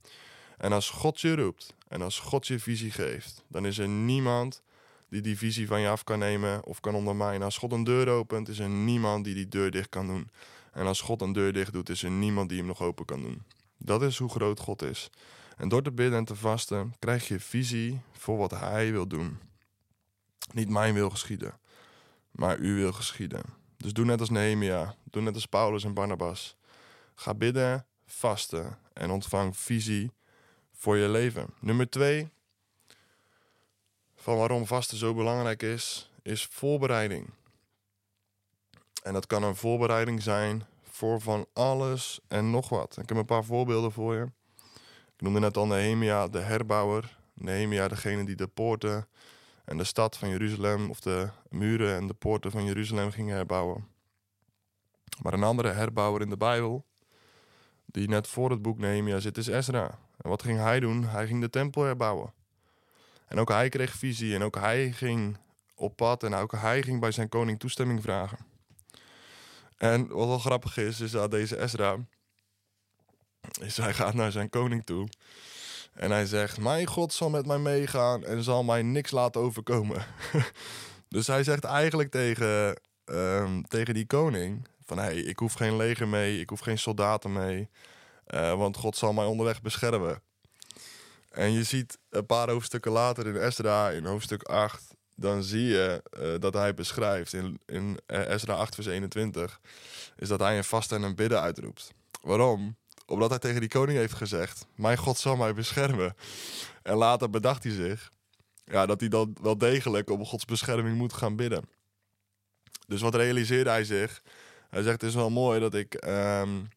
En 0.58 0.72
als 0.72 0.90
God 0.90 1.20
je 1.20 1.34
roept 1.34 1.74
en 1.88 2.02
als 2.02 2.18
God 2.18 2.46
je 2.46 2.58
visie 2.58 2.90
geeft, 2.90 3.44
dan 3.48 3.66
is 3.66 3.78
er 3.78 3.88
niemand 3.88 4.62
die 5.12 5.20
die 5.20 5.38
visie 5.38 5.66
van 5.66 5.80
je 5.80 5.88
af 5.88 6.04
kan 6.04 6.18
nemen 6.18 6.64
of 6.64 6.80
kan 6.80 6.94
ondermijnen. 6.94 7.42
Als 7.42 7.58
God 7.58 7.72
een 7.72 7.84
deur 7.84 8.08
opent, 8.08 8.48
is 8.48 8.58
er 8.58 8.68
niemand 8.68 9.24
die 9.24 9.34
die 9.34 9.48
deur 9.48 9.70
dicht 9.70 9.88
kan 9.88 10.06
doen. 10.06 10.30
En 10.72 10.86
als 10.86 11.00
God 11.00 11.20
een 11.20 11.32
deur 11.32 11.52
dicht 11.52 11.72
doet, 11.72 11.88
is 11.88 12.02
er 12.02 12.10
niemand 12.10 12.48
die 12.48 12.58
hem 12.58 12.66
nog 12.66 12.82
open 12.82 13.04
kan 13.04 13.22
doen. 13.22 13.42
Dat 13.76 14.02
is 14.02 14.18
hoe 14.18 14.28
groot 14.28 14.60
God 14.60 14.82
is. 14.82 15.10
En 15.56 15.68
door 15.68 15.82
te 15.82 15.92
bidden 15.92 16.18
en 16.18 16.24
te 16.24 16.36
vasten 16.36 16.94
krijg 16.98 17.28
je 17.28 17.40
visie 17.40 18.00
voor 18.12 18.38
wat 18.38 18.50
Hij 18.50 18.92
wil 18.92 19.06
doen. 19.06 19.38
Niet 20.52 20.68
mijn 20.68 20.94
wil 20.94 21.10
geschieden, 21.10 21.58
maar 22.30 22.58
uw 22.58 22.74
wil 22.74 22.92
geschieden. 22.92 23.42
Dus 23.76 23.92
doe 23.92 24.04
net 24.04 24.20
als 24.20 24.30
Nehemia, 24.30 24.94
doe 25.04 25.22
net 25.22 25.34
als 25.34 25.46
Paulus 25.46 25.84
en 25.84 25.94
Barnabas. 25.94 26.56
Ga 27.14 27.34
bidden, 27.34 27.86
vasten 28.06 28.78
en 28.92 29.10
ontvang 29.10 29.56
visie 29.56 30.12
voor 30.72 30.96
je 30.96 31.08
leven. 31.08 31.46
Nummer 31.60 31.90
twee, 31.90 32.30
van 34.22 34.36
waarom 34.36 34.66
vasten 34.66 34.96
zo 34.96 35.14
belangrijk 35.14 35.62
is, 35.62 36.10
is 36.22 36.44
voorbereiding. 36.44 37.30
En 39.02 39.12
dat 39.12 39.26
kan 39.26 39.42
een 39.42 39.56
voorbereiding 39.56 40.22
zijn 40.22 40.64
voor 40.82 41.20
van 41.20 41.46
alles 41.52 42.20
en 42.28 42.50
nog 42.50 42.68
wat. 42.68 42.96
Ik 42.98 43.08
heb 43.08 43.18
een 43.18 43.24
paar 43.24 43.44
voorbeelden 43.44 43.92
voor 43.92 44.14
je. 44.14 44.26
Ik 45.14 45.20
noemde 45.20 45.40
net 45.40 45.56
al 45.56 45.66
Nehemia, 45.66 46.28
de 46.28 46.38
herbouwer. 46.38 47.18
Nehemia, 47.34 47.88
degene 47.88 48.24
die 48.24 48.36
de 48.36 48.46
poorten 48.46 49.08
en 49.64 49.76
de 49.76 49.84
stad 49.84 50.16
van 50.16 50.28
Jeruzalem 50.28 50.90
of 50.90 51.00
de 51.00 51.28
muren 51.48 51.96
en 51.96 52.06
de 52.06 52.14
poorten 52.14 52.50
van 52.50 52.64
Jeruzalem 52.64 53.10
ging 53.10 53.28
herbouwen. 53.28 53.88
Maar 55.22 55.32
een 55.32 55.42
andere 55.42 55.68
herbouwer 55.68 56.20
in 56.20 56.30
de 56.30 56.36
Bijbel, 56.36 56.84
die 57.84 58.08
net 58.08 58.28
voor 58.28 58.50
het 58.50 58.62
boek 58.62 58.78
Nehemia 58.78 59.18
zit, 59.18 59.38
is 59.38 59.46
Ezra. 59.46 59.98
En 60.16 60.28
wat 60.30 60.42
ging 60.42 60.58
hij 60.58 60.80
doen? 60.80 61.04
Hij 61.04 61.26
ging 61.26 61.40
de 61.40 61.50
tempel 61.50 61.82
herbouwen. 61.82 62.32
En 63.32 63.38
ook 63.38 63.48
hij 63.48 63.68
kreeg 63.68 63.94
visie 63.94 64.34
en 64.34 64.42
ook 64.42 64.56
hij 64.56 64.92
ging 64.92 65.36
op 65.74 65.96
pad 65.96 66.22
en 66.22 66.34
ook 66.34 66.52
hij 66.52 66.82
ging 66.82 67.00
bij 67.00 67.10
zijn 67.10 67.28
koning 67.28 67.58
toestemming 67.58 68.02
vragen. 68.02 68.38
En 69.76 70.08
wat 70.08 70.26
wel 70.26 70.38
grappig 70.38 70.76
is, 70.76 71.00
is 71.00 71.10
dat 71.10 71.30
deze 71.30 71.60
Ezra, 71.60 71.96
is 73.60 73.76
hij 73.76 73.94
gaat 73.94 74.14
naar 74.14 74.32
zijn 74.32 74.50
koning 74.50 74.84
toe 74.84 75.08
en 75.92 76.10
hij 76.10 76.26
zegt: 76.26 76.60
Mijn 76.60 76.86
God 76.86 77.12
zal 77.12 77.30
met 77.30 77.46
mij 77.46 77.58
meegaan 77.58 78.24
en 78.24 78.42
zal 78.42 78.64
mij 78.64 78.82
niks 78.82 79.10
laten 79.10 79.40
overkomen. 79.40 80.04
dus 81.08 81.26
hij 81.26 81.44
zegt 81.44 81.64
eigenlijk 81.64 82.10
tegen, 82.10 82.80
ehm, 83.04 83.62
tegen 83.62 83.94
die 83.94 84.06
koning: 84.06 84.68
van 84.84 84.98
hey, 84.98 85.16
ik 85.16 85.38
hoef 85.38 85.52
geen 85.52 85.76
leger 85.76 86.08
mee, 86.08 86.40
ik 86.40 86.48
hoef 86.48 86.60
geen 86.60 86.78
soldaten 86.78 87.32
mee, 87.32 87.68
uh, 88.26 88.54
want 88.54 88.76
God 88.76 88.96
zal 88.96 89.12
mij 89.12 89.24
onderweg 89.24 89.62
beschermen. 89.62 90.22
En 91.32 91.52
je 91.52 91.64
ziet 91.64 91.98
een 92.10 92.26
paar 92.26 92.50
hoofdstukken 92.50 92.92
later 92.92 93.26
in 93.26 93.36
Esdra, 93.36 93.90
in 93.90 94.04
hoofdstuk 94.04 94.42
8, 94.42 94.94
dan 95.14 95.42
zie 95.42 95.64
je 95.64 96.02
uh, 96.18 96.34
dat 96.38 96.54
hij 96.54 96.74
beschrijft 96.74 97.32
in, 97.32 97.60
in 97.66 97.98
Esdra 98.06 98.54
8, 98.54 98.74
vers 98.74 98.86
21, 98.86 99.60
is 100.16 100.28
dat 100.28 100.40
hij 100.40 100.56
een 100.56 100.64
vast 100.64 100.92
en 100.92 101.02
een 101.02 101.14
bidden 101.14 101.40
uitroept. 101.40 101.92
Waarom? 102.22 102.76
Omdat 103.06 103.30
hij 103.30 103.38
tegen 103.38 103.60
die 103.60 103.68
koning 103.68 103.98
heeft 103.98 104.14
gezegd: 104.14 104.66
Mijn 104.74 104.96
God 104.96 105.18
zal 105.18 105.36
mij 105.36 105.54
beschermen. 105.54 106.14
En 106.82 106.96
later 106.96 107.30
bedacht 107.30 107.62
hij 107.62 107.72
zich 107.72 108.10
ja, 108.64 108.86
dat 108.86 109.00
hij 109.00 109.08
dan 109.08 109.36
wel 109.42 109.58
degelijk 109.58 110.10
om 110.10 110.26
Gods 110.26 110.44
bescherming 110.44 110.96
moet 110.96 111.12
gaan 111.12 111.36
bidden. 111.36 111.64
Dus 112.86 113.00
wat 113.00 113.14
realiseerde 113.14 113.70
hij 113.70 113.84
zich? 113.84 114.22
Hij 114.68 114.82
zegt: 114.82 115.00
Het 115.00 115.10
is 115.10 115.16
wel 115.16 115.30
mooi 115.30 115.60
dat 115.60 115.74
ik 115.74 116.04
um, 116.06 116.68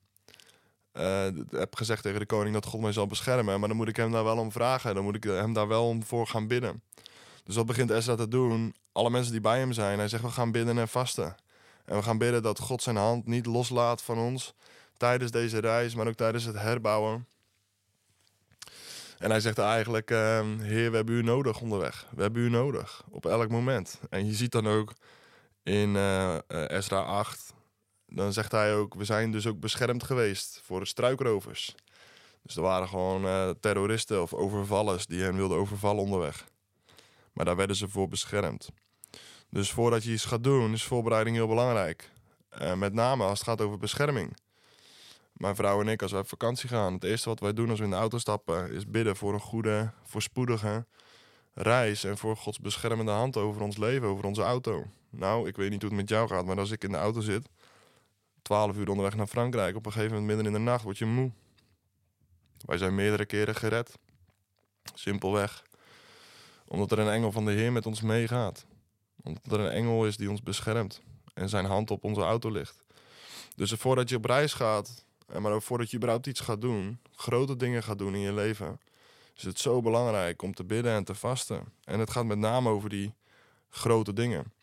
uh, 0.98 1.28
heb 1.50 1.76
gezegd 1.76 2.04
tegen 2.04 2.20
de 2.20 2.26
koning 2.26 2.54
dat 2.54 2.66
God 2.66 2.82
mij 2.82 2.92
zal 2.92 3.08
beschermen. 3.08 3.60
Maar 3.60 3.68
dan 3.68 3.78
moet 3.78 3.88
ik 3.88 3.96
hem 3.96 4.12
daar 4.12 4.24
wel 4.24 4.38
om 4.38 4.52
vragen. 4.52 4.96
Dan 4.96 5.04
moet 5.04 5.16
ik 5.16 5.24
hem 5.24 5.54
daar 5.54 5.68
wel 5.68 5.88
om 5.88 6.04
voor 6.04 6.28
gaan 6.28 6.48
bidden. 6.48 6.82
Dus 7.44 7.56
wat 7.56 7.66
begint 7.66 7.90
Ezra 7.90 8.16
te 8.16 8.28
doen? 8.28 8.76
Alle 8.92 9.10
mensen 9.10 9.32
die 9.32 9.42
bij 9.42 9.60
hem 9.60 9.72
zijn, 9.72 9.98
hij 9.98 10.08
zegt: 10.08 10.24
We 10.24 10.30
gaan 10.30 10.52
bidden 10.52 10.78
en 10.78 10.88
vasten. 10.88 11.36
En 11.86 11.96
we 11.96 12.04
gaan 12.04 12.18
bidden 12.18 12.44
dat 12.44 12.60
God 12.60 12.82
zijn 12.82 12.96
hand 12.96 13.26
niet 13.26 13.46
loslaat 13.46 14.02
van 14.02 14.18
ons 14.18 14.54
tijdens 14.98 15.32
deze 15.32 15.60
reis, 15.60 15.96
maar 15.96 16.08
ook 16.08 16.16
tijdens 16.16 16.44
het 16.44 16.60
herbouwen. 16.60 17.28
En 19.18 19.30
hij 19.30 19.40
zegt 19.40 19.58
eigenlijk: 19.58 20.12
uh, 20.12 20.18
Heer, 20.60 20.90
we 20.90 20.96
hebben 20.96 21.16
u 21.16 21.24
nodig 21.24 21.62
onderweg. 21.62 22.08
We 22.16 22.22
hebben 22.22 22.42
u 22.42 22.50
nodig 22.50 23.04
op 23.10 23.26
elk 23.26 23.50
moment. 23.50 24.00
En 24.10 24.26
je 24.26 24.34
ziet 24.34 24.52
dan 24.52 24.68
ook 24.68 24.94
in 25.64 25.96
uh, 25.96 26.38
Ezra 26.48 27.00
8, 27.00 27.54
dan 28.16 28.34
zegt 28.34 28.52
hij 28.52 28.76
ook: 28.76 28.94
We 28.94 29.06
zijn 29.06 29.32
dus 29.32 29.48
ook 29.48 29.60
beschermd 29.60 30.04
geweest 30.04 30.62
voor 30.64 30.88
struikrovers. 30.88 31.76
Dus 32.42 32.56
er 32.56 32.62
waren 32.62 32.88
gewoon 32.88 33.26
uh, 33.26 33.50
terroristen 33.60 34.22
of 34.22 34.34
overvallers 34.34 35.06
die 35.06 35.22
hen 35.22 35.36
wilden 35.36 35.58
overvallen 35.58 36.04
onderweg. 36.04 36.46
Maar 37.34 37.46
daar 37.46 37.56
werden 37.56 37.76
ze 37.76 37.90
voor 37.90 38.08
beschermd. 38.08 38.70
Dus 39.50 39.72
voordat 39.72 40.04
je 40.04 40.12
iets 40.12 40.26
gaat 40.26 40.44
doen, 40.44 40.74
is 40.74 40.84
voorbereiding 40.84 41.36
heel 41.36 41.48
belangrijk. 41.48 42.12
met 42.76 42.94
name 42.94 43.24
als 43.24 43.40
het 43.40 43.48
gaat 43.48 43.62
over 43.62 43.78
bescherming. 43.78 44.38
Mijn 45.34 45.56
vrouw 45.56 45.82
en 45.82 45.88
ik, 45.88 46.02
als 46.02 46.12
wij 46.12 46.22
op 46.22 46.28
vakantie 46.28 46.70
gaan, 46.70 46.94
het 46.94 47.04
eerste 47.04 47.30
wat 47.30 47.40
wij 47.40 47.54
doen 47.54 47.70
als 47.70 47.80
we 47.80 47.86
in 47.86 47.92
de 47.92 47.96
auto 47.96 48.18
stappen, 48.18 48.72
is 48.72 48.88
bidden 48.88 49.16
voor 49.16 49.34
een 49.34 49.40
goede, 49.40 49.92
voorspoedige 50.04 50.86
reis 51.54 52.04
en 52.04 52.18
voor 52.18 52.38
Gods 52.38 52.60
beschermende 52.60 53.12
hand 53.12 53.38
over 53.38 53.62
ons 53.62 53.78
leven, 53.78 54.08
over 54.08 54.26
onze 54.26 54.42
auto. 54.42 54.86
Nou, 55.10 55.48
ik 55.48 55.56
weet 55.56 55.70
niet 55.70 55.82
hoe 55.82 55.90
het 55.90 56.00
met 56.00 56.10
jou 56.10 56.28
gaat, 56.28 56.46
maar 56.46 56.60
als 56.60 56.72
ik 56.72 56.84
in 56.84 56.92
de 56.92 56.98
auto 56.98 57.22
zit, 57.22 57.50
12 58.46 58.76
uur 58.76 58.90
onderweg 58.90 59.16
naar 59.16 59.28
Frankrijk, 59.28 59.76
op 59.76 59.86
een 59.86 59.92
gegeven 59.92 60.14
moment 60.14 60.36
midden 60.36 60.54
in 60.54 60.60
de 60.60 60.72
nacht 60.72 60.84
word 60.84 60.98
je 60.98 61.06
moe. 61.06 61.32
Wij 62.66 62.78
zijn 62.78 62.96
meerdere 62.96 63.26
keren 63.26 63.56
gered. 63.56 63.98
Simpelweg. 64.94 65.64
Omdat 66.68 66.92
er 66.92 67.00
een 67.00 67.10
engel 67.10 67.32
van 67.32 67.46
de 67.46 67.52
Heer 67.52 67.72
met 67.72 67.86
ons 67.86 68.02
meegaat. 68.02 68.66
Omdat 69.24 69.52
er 69.52 69.60
een 69.60 69.72
engel 69.72 70.06
is 70.06 70.18
die 70.18 70.30
ons 70.30 70.42
beschermt 70.42 71.02
en 71.34 71.50
zijn 71.50 71.66
hand 71.66 71.92
op 71.92 72.04
onze 72.04 72.22
auto 72.22 72.52
ligt. 72.52 72.84
Dus 73.56 73.72
voordat 73.72 74.10
je 74.10 74.16
op 74.16 74.26
reis 74.26 74.54
gaat, 74.54 75.06
en 75.28 75.42
maar 75.42 75.52
ook 75.52 75.62
voordat 75.62 75.90
je 75.90 75.98
überhaupt 75.98 76.28
iets 76.28 76.40
gaat 76.40 76.62
doen, 76.62 77.00
grote 77.12 77.56
dingen 77.56 77.84
gaat 77.84 77.98
doen 77.98 78.14
in 78.14 78.22
je 78.22 78.34
leven, 78.34 78.80
is 79.36 79.44
het 79.44 79.60
zo 79.60 79.82
belangrijk 79.82 80.42
om 80.42 80.54
te 80.54 80.64
bidden 80.64 80.94
en 80.94 81.04
te 81.04 81.16
vasten. 81.16 81.74
En 81.84 82.00
het 82.00 82.12
gaat 82.12 82.26
met 82.26 82.38
name 82.38 82.70
over 82.70 82.90
die 82.90 83.14
grote 83.70 84.14
dingen. 84.14 84.54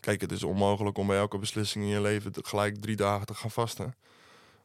Kijk, 0.00 0.20
het 0.20 0.32
is 0.32 0.42
onmogelijk 0.42 0.98
om 0.98 1.06
bij 1.06 1.18
elke 1.18 1.38
beslissing 1.38 1.84
in 1.84 1.90
je 1.90 2.00
leven 2.00 2.32
gelijk 2.34 2.80
drie 2.80 2.96
dagen 2.96 3.26
te 3.26 3.34
gaan 3.34 3.50
vasten. 3.50 3.94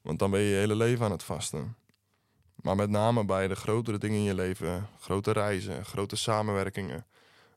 Want 0.02 0.20
dan 0.20 0.32
ben 0.32 0.40
je 0.40 0.50
je 0.50 0.56
hele 0.56 0.76
leven 0.76 1.06
aan 1.06 1.12
het 1.12 1.24
vasten. 1.24 1.76
Maar 2.56 2.76
met 2.76 2.90
name 2.90 3.26
bij 3.26 3.48
de 3.48 3.56
grotere 3.56 3.98
dingen 3.98 4.18
in 4.18 4.24
je 4.24 4.34
leven, 4.34 4.90
grote 5.00 5.32
reizen, 5.32 5.86
grote 5.86 6.16
samenwerkingen, 6.16 7.06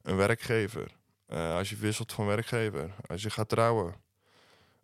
een 0.02 0.16
werkgever, 0.16 0.96
uh, 1.28 1.54
als 1.54 1.70
je 1.70 1.76
wisselt 1.76 2.12
van 2.12 2.26
werkgever, 2.26 2.94
als 3.06 3.22
je 3.22 3.30
gaat 3.30 3.48
trouwen, 3.48 3.94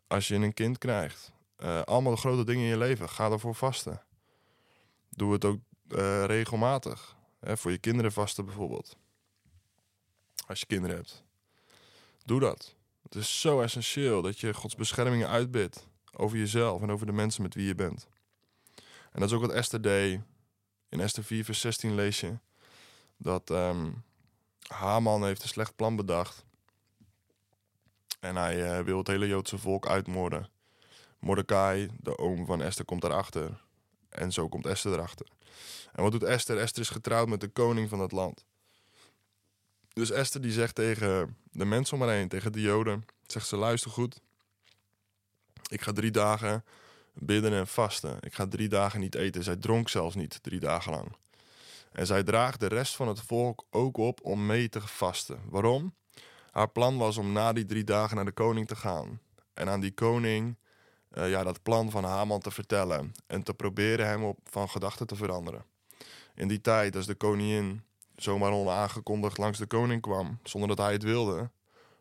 als 0.06 0.28
je 0.28 0.34
een 0.34 0.54
kind 0.54 0.78
krijgt, 0.78 1.32
uh, 1.58 1.82
allemaal 1.82 2.12
de 2.12 2.18
grote 2.18 2.44
dingen 2.44 2.62
in 2.62 2.68
je 2.68 2.76
leven, 2.76 3.08
ga 3.08 3.30
ervoor 3.30 3.54
vasten. 3.54 4.02
Doe 5.08 5.32
het 5.32 5.44
ook 5.44 5.58
uh, 5.88 6.24
regelmatig. 6.24 7.16
Hè, 7.40 7.56
voor 7.56 7.70
je 7.70 7.78
kinderen 7.78 8.12
vasten 8.12 8.44
bijvoorbeeld. 8.44 8.96
Als 10.46 10.60
je 10.60 10.66
kinderen 10.66 10.96
hebt. 10.96 11.24
Doe 12.24 12.40
dat. 12.40 12.75
Het 13.06 13.14
is 13.14 13.40
zo 13.40 13.60
essentieel 13.60 14.22
dat 14.22 14.40
je 14.40 14.54
Gods 14.54 14.74
bescherming 14.74 15.24
uitbidt 15.24 15.88
over 16.12 16.38
jezelf 16.38 16.82
en 16.82 16.90
over 16.90 17.06
de 17.06 17.12
mensen 17.12 17.42
met 17.42 17.54
wie 17.54 17.66
je 17.66 17.74
bent. 17.74 18.08
En 19.12 19.20
dat 19.20 19.28
is 19.28 19.32
ook 19.32 19.40
wat 19.40 19.52
Esther 19.52 19.82
deed. 19.82 20.20
In 20.88 21.00
Esther 21.00 21.24
4, 21.24 21.44
vers 21.44 21.60
16 21.60 21.94
lees 21.94 22.20
je 22.20 22.38
dat 23.16 23.50
um, 23.50 24.04
Haman 24.66 25.24
heeft 25.24 25.42
een 25.42 25.48
slecht 25.48 25.76
plan 25.76 25.96
bedacht. 25.96 26.44
En 28.20 28.36
hij 28.36 28.78
uh, 28.78 28.84
wil 28.84 28.98
het 28.98 29.06
hele 29.06 29.26
Joodse 29.26 29.58
volk 29.58 29.86
uitmoorden. 29.86 30.48
Mordecai, 31.18 31.90
de 32.00 32.18
oom 32.18 32.46
van 32.46 32.62
Esther, 32.62 32.84
komt 32.84 33.02
daarachter. 33.02 33.64
En 34.08 34.32
zo 34.32 34.48
komt 34.48 34.66
Esther 34.66 34.92
erachter. 34.92 35.26
En 35.92 36.02
wat 36.02 36.12
doet 36.12 36.22
Esther? 36.22 36.58
Esther 36.58 36.82
is 36.82 36.88
getrouwd 36.88 37.28
met 37.28 37.40
de 37.40 37.48
koning 37.48 37.88
van 37.88 38.00
het 38.00 38.12
land. 38.12 38.44
Dus 39.96 40.10
Esther 40.10 40.40
die 40.40 40.52
zegt 40.52 40.74
tegen 40.74 41.36
de 41.50 41.64
mensen 41.64 41.96
om 41.96 42.02
haar 42.02 42.16
heen, 42.16 42.28
tegen 42.28 42.52
de 42.52 42.60
Joden, 42.60 43.04
zegt 43.26 43.46
ze 43.46 43.56
luister 43.56 43.90
goed. 43.90 44.20
Ik 45.68 45.80
ga 45.80 45.92
drie 45.92 46.10
dagen 46.10 46.64
bidden 47.12 47.52
en 47.52 47.66
vasten. 47.66 48.16
Ik 48.20 48.34
ga 48.34 48.46
drie 48.46 48.68
dagen 48.68 49.00
niet 49.00 49.14
eten. 49.14 49.42
Zij 49.42 49.56
dronk 49.56 49.88
zelfs 49.88 50.14
niet 50.14 50.42
drie 50.42 50.60
dagen 50.60 50.92
lang. 50.92 51.16
En 51.92 52.06
zij 52.06 52.22
draagt 52.22 52.60
de 52.60 52.66
rest 52.66 52.96
van 52.96 53.08
het 53.08 53.20
volk 53.20 53.64
ook 53.70 53.96
op 53.96 54.20
om 54.22 54.46
mee 54.46 54.68
te 54.68 54.80
vasten. 54.80 55.40
Waarom? 55.48 55.94
Haar 56.50 56.68
plan 56.68 56.98
was 56.98 57.16
om 57.16 57.32
na 57.32 57.52
die 57.52 57.64
drie 57.64 57.84
dagen 57.84 58.16
naar 58.16 58.24
de 58.24 58.32
koning 58.32 58.66
te 58.66 58.76
gaan. 58.76 59.20
En 59.54 59.68
aan 59.68 59.80
die 59.80 59.94
koning 59.94 60.56
uh, 61.12 61.30
ja, 61.30 61.42
dat 61.42 61.62
plan 61.62 61.90
van 61.90 62.04
Haman 62.04 62.40
te 62.40 62.50
vertellen. 62.50 63.12
En 63.26 63.42
te 63.42 63.54
proberen 63.54 64.06
hem 64.06 64.24
op, 64.24 64.38
van 64.44 64.68
gedachten 64.68 65.06
te 65.06 65.16
veranderen. 65.16 65.64
In 66.34 66.48
die 66.48 66.60
tijd, 66.60 66.96
als 66.96 67.06
de 67.06 67.14
koningin 67.14 67.84
zomaar 68.16 68.52
onaangekondigd 68.52 69.38
langs 69.38 69.58
de 69.58 69.66
koning 69.66 70.02
kwam, 70.02 70.38
zonder 70.42 70.68
dat 70.68 70.78
hij 70.78 70.92
het 70.92 71.02
wilde, 71.02 71.50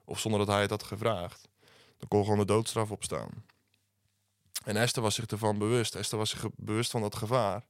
of 0.05 0.19
zonder 0.19 0.39
dat 0.39 0.49
hij 0.49 0.61
het 0.61 0.69
had 0.69 0.83
gevraagd, 0.83 1.47
dan 1.97 2.07
kon 2.07 2.23
gewoon 2.23 2.39
de 2.39 2.45
doodstraf 2.45 2.91
opstaan. 2.91 3.43
En 4.63 4.75
Esther 4.75 5.01
was 5.01 5.15
zich 5.15 5.25
ervan 5.25 5.57
bewust. 5.57 5.95
Esther 5.95 6.17
was 6.17 6.29
zich 6.29 6.45
bewust 6.55 6.91
van 6.91 7.01
dat 7.01 7.15
gevaar. 7.15 7.65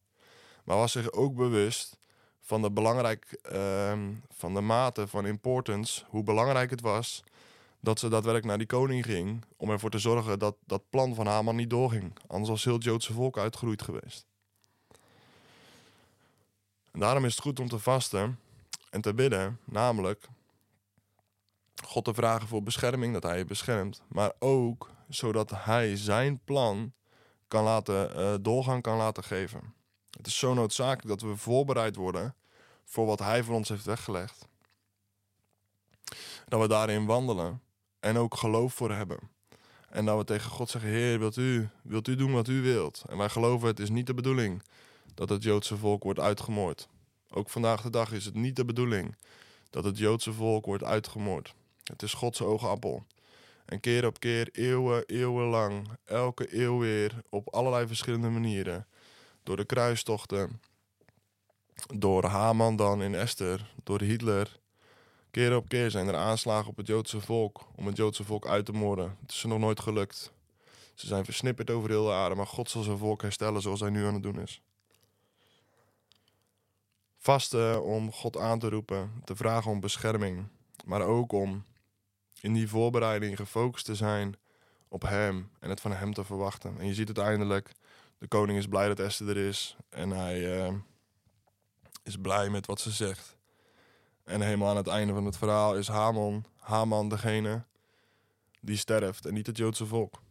Maar 0.64 0.78
was 0.78 0.92
zich 0.92 1.12
ook 1.12 1.36
bewust 1.36 1.98
van 2.42 2.62
de, 2.62 2.72
belangrijk, 2.72 3.42
uh, 3.52 4.00
van 4.30 4.54
de 4.54 4.62
mate 4.62 5.08
van 5.08 5.26
importance, 5.26 6.04
hoe 6.08 6.24
belangrijk 6.24 6.70
het 6.70 6.82
was 6.82 7.24
dat 7.80 8.00
ze 8.00 8.10
daadwerkelijk 8.10 8.46
naar 8.46 8.58
die 8.58 8.68
koning 8.68 9.06
ging 9.06 9.46
om 9.58 9.70
ervoor 9.70 9.90
te 9.90 10.00
zorgen 10.00 10.40
dat 10.40 10.56
dat 10.66 10.90
plan 10.90 11.16
van 11.16 11.28
Haman 11.28 11.56
niet 11.56 11.70
doorging. 11.70 12.18
Anders 12.28 12.50
was 12.50 12.64
heel 12.64 12.74
het 12.74 12.84
Joodse 12.84 13.14
volk 13.14 13.38
uitgeroeid 13.38 13.82
geweest. 13.82 14.26
En 16.96 17.02
daarom 17.02 17.26
is 17.26 17.32
het 17.32 17.42
goed 17.42 17.60
om 17.60 17.68
te 17.68 17.80
vasten 17.80 18.40
en 18.90 19.02
te 19.02 19.14
bidden, 19.14 19.60
namelijk 19.66 20.28
God 21.84 22.06
te 22.06 22.14
vragen 22.14 22.48
voor 22.48 22.64
bescherming, 22.64 23.14
dat 23.14 23.24
Hij 23.24 23.38
je 23.38 23.46
beschermt, 23.46 24.02
maar 24.08 24.32
ook 24.40 24.90
zodat 25.10 25.52
Hij 25.56 25.98
zijn 25.98 26.40
plan 26.44 26.94
kan 27.48 27.64
laten 27.64 28.20
uh, 28.20 28.34
doorgaan 28.42 28.82
kan 28.82 28.98
laten 28.98 29.24
geven. 29.24 29.74
Het 30.18 30.28
is 30.28 30.38
zo 30.38 30.54
noodzakelijk 30.54 31.08
dat 31.08 31.30
we 31.30 31.38
voorbereid 31.38 31.96
worden 31.96 32.36
voor 32.84 33.06
wat 33.06 33.20
Hij 33.20 33.44
voor 33.44 33.56
ons 33.56 33.70
heeft 33.70 33.86
weggelegd. 33.86 34.48
Dat 36.48 36.62
we 36.62 36.68
daarin 36.68 37.06
wandelen 37.06 37.62
en 38.00 38.18
ook 38.18 38.36
geloof 38.36 38.74
voor 38.74 38.92
hebben. 38.92 39.20
En 39.90 40.06
dat 40.06 40.18
we 40.18 40.24
tegen 40.24 40.52
God 40.52 40.70
zeggen: 40.70 40.90
Heer, 40.90 41.20
wilt 41.20 41.38
u, 41.38 41.70
wilt 41.82 42.08
u 42.08 42.16
doen 42.16 42.32
wat 42.32 42.48
u 42.48 42.62
wilt? 42.62 43.04
En 43.10 43.18
wij 43.18 43.30
geloven, 43.30 43.68
het 43.68 43.80
is 43.80 43.90
niet 43.90 44.08
de 44.08 44.14
bedoeling 44.14 44.64
dat 45.16 45.30
het 45.30 45.44
Joodse 45.44 45.78
volk 45.78 46.04
wordt 46.04 46.20
uitgemoord. 46.20 46.88
Ook 47.30 47.50
vandaag 47.50 47.82
de 47.82 47.90
dag 47.90 48.12
is 48.12 48.26
het 48.26 48.36
niet 48.36 48.56
de 48.56 48.66
bedoeling 48.66 49.16
dat 49.70 49.84
het 49.84 49.98
Joodse 49.98 50.34
volk 50.34 50.66
wordt 50.66 50.84
uitgemoord. 50.84 51.54
Het 51.84 52.02
is 52.02 52.14
Gods 52.14 52.42
oogappel. 52.42 53.06
En 53.66 53.80
keer 53.80 54.06
op 54.06 54.20
keer, 54.20 54.50
eeuwen, 54.52 55.04
eeuwenlang, 55.06 55.88
elke 56.06 56.62
eeuw 56.62 56.80
weer, 56.80 57.24
op 57.30 57.54
allerlei 57.54 57.88
verschillende 57.88 58.30
manieren. 58.30 58.88
Door 59.44 59.58
de 59.58 59.66
kruistochten, 59.66 60.62
door 61.96 62.26
Haman 62.26 62.76
dan 62.76 63.02
in 63.02 63.16
Esther, 63.16 63.74
door 63.84 64.02
Hitler. 64.02 64.60
Keer 65.32 65.56
op 65.56 65.70
keer 65.70 65.92
zijn 65.92 66.08
er 66.08 66.16
aanslagen 66.16 66.70
op 66.70 66.78
het 66.78 66.88
Joodse 66.88 67.22
volk, 67.22 67.68
om 67.76 67.88
het 67.88 67.98
Joodse 67.98 68.24
volk 68.24 68.48
uit 68.48 68.66
te 68.66 68.72
moorden. 68.72 69.18
Het 69.22 69.32
is 69.32 69.44
nog 69.44 69.60
nooit 69.60 69.80
gelukt. 69.80 70.34
Ze 70.94 71.08
zijn 71.08 71.26
versnipperd 71.26 71.70
over 71.70 71.90
heel 71.90 72.06
de 72.06 72.12
aarde, 72.12 72.36
maar 72.36 72.48
God 72.48 72.70
zal 72.70 72.84
zijn 72.84 72.98
volk 72.98 73.22
herstellen 73.22 73.62
zoals 73.62 73.80
hij 73.80 73.90
nu 73.90 74.06
aan 74.06 74.14
het 74.14 74.24
doen 74.24 74.40
is. 74.40 74.62
Vasten 77.26 77.84
om 77.84 78.12
God 78.12 78.38
aan 78.38 78.60
te 78.60 78.70
roepen, 78.70 79.22
te 79.24 79.36
vragen 79.36 79.72
om 79.72 79.80
bescherming, 79.80 80.48
maar 80.84 81.02
ook 81.02 81.32
om 81.32 81.66
in 82.42 82.54
die 82.54 82.70
voorbereiding 82.70 83.36
gefocust 83.36 83.86
te 83.86 83.96
zijn 83.96 84.36
op 84.88 85.02
Hem 85.02 85.50
en 85.60 85.70
het 85.70 85.82
van 85.82 85.92
Hem 85.92 86.14
te 86.14 86.24
verwachten. 86.24 86.80
En 86.80 86.86
je 86.86 86.94
ziet 86.94 87.06
uiteindelijk, 87.06 87.72
de 88.18 88.28
koning 88.28 88.58
is 88.58 88.68
blij 88.68 88.88
dat 88.88 89.00
Esther 89.00 89.30
er 89.30 89.38
is 89.38 89.76
en 89.90 90.10
hij 90.10 90.68
uh, 90.68 90.74
is 92.04 92.18
blij 92.18 92.50
met 92.50 92.66
wat 92.66 92.80
ze 92.80 92.92
zegt. 92.92 93.38
En 94.24 94.42
helemaal 94.42 94.70
aan 94.70 94.78
het 94.78 94.88
einde 94.88 95.14
van 95.14 95.26
het 95.26 95.38
verhaal 95.38 95.76
is 95.76 95.88
Haman, 95.88 96.46
Haman 96.58 97.10
degene 97.10 97.64
die 98.62 98.78
sterft 98.78 99.26
en 99.26 99.34
niet 99.34 99.48
het 99.48 99.58
Joodse 99.58 99.86
volk. 99.86 100.22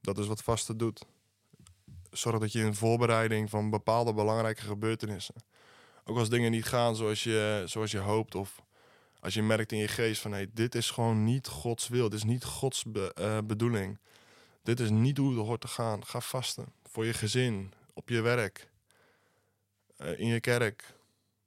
Dat 0.00 0.18
is 0.18 0.26
wat 0.26 0.42
vasten 0.42 0.78
doet. 0.78 1.04
Zorg 2.10 2.38
dat 2.38 2.52
je 2.52 2.60
in 2.60 2.74
voorbereiding 2.74 3.50
van 3.50 3.70
bepaalde 3.70 4.14
belangrijke 4.14 4.62
gebeurtenissen 4.62 5.34
ook 6.08 6.18
als 6.18 6.28
dingen 6.28 6.50
niet 6.50 6.64
gaan 6.64 6.96
zoals 6.96 7.22
je, 7.22 7.62
zoals 7.66 7.90
je 7.90 7.98
hoopt. 7.98 8.34
Of 8.34 8.62
als 9.20 9.34
je 9.34 9.42
merkt 9.42 9.72
in 9.72 9.78
je 9.78 9.88
geest 9.88 10.20
van 10.20 10.32
hey, 10.32 10.50
dit 10.52 10.74
is 10.74 10.90
gewoon 10.90 11.24
niet 11.24 11.46
Gods 11.46 11.88
wil. 11.88 12.08
Dit 12.08 12.18
is 12.18 12.24
niet 12.24 12.44
Gods 12.44 12.84
eh, 13.14 13.38
bedoeling. 13.44 13.98
Dit 14.62 14.80
is 14.80 14.90
niet 14.90 15.18
hoe 15.18 15.36
het 15.36 15.46
hoort 15.46 15.60
te 15.60 15.68
gaan. 15.68 16.06
Ga 16.06 16.20
vasten. 16.20 16.66
Voor 16.90 17.04
je 17.04 17.12
gezin, 17.12 17.72
op 17.94 18.08
je 18.08 18.20
werk, 18.20 18.68
uh, 19.98 20.18
in 20.18 20.26
je 20.26 20.40
kerk. 20.40 20.94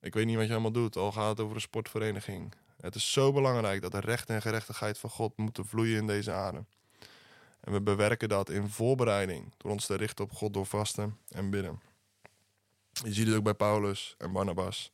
Ik 0.01 0.13
weet 0.13 0.25
niet 0.25 0.35
wat 0.35 0.45
je 0.45 0.51
allemaal 0.51 0.71
doet, 0.71 0.95
al 0.95 1.11
gaat 1.11 1.29
het 1.29 1.39
over 1.39 1.55
een 1.55 1.61
sportvereniging. 1.61 2.53
Het 2.81 2.95
is 2.95 3.11
zo 3.11 3.31
belangrijk 3.31 3.81
dat 3.81 3.91
de 3.91 3.99
recht 3.99 4.29
en 4.29 4.41
gerechtigheid 4.41 4.97
van 4.97 5.09
God 5.09 5.37
moeten 5.37 5.65
vloeien 5.65 5.97
in 5.97 6.07
deze 6.07 6.31
aarde. 6.31 6.63
En 7.59 7.71
we 7.71 7.81
bewerken 7.81 8.29
dat 8.29 8.49
in 8.49 8.69
voorbereiding 8.69 9.51
door 9.57 9.71
ons 9.71 9.85
te 9.85 9.95
richten 9.95 10.25
op 10.25 10.31
God 10.31 10.53
door 10.53 10.65
vasten 10.65 11.17
en 11.29 11.49
bidden. 11.49 11.90
Je 12.91 13.13
ziet 13.13 13.27
het 13.27 13.35
ook 13.35 13.43
bij 13.43 13.53
Paulus 13.53 14.15
en 14.17 14.31
Barnabas. 14.31 14.91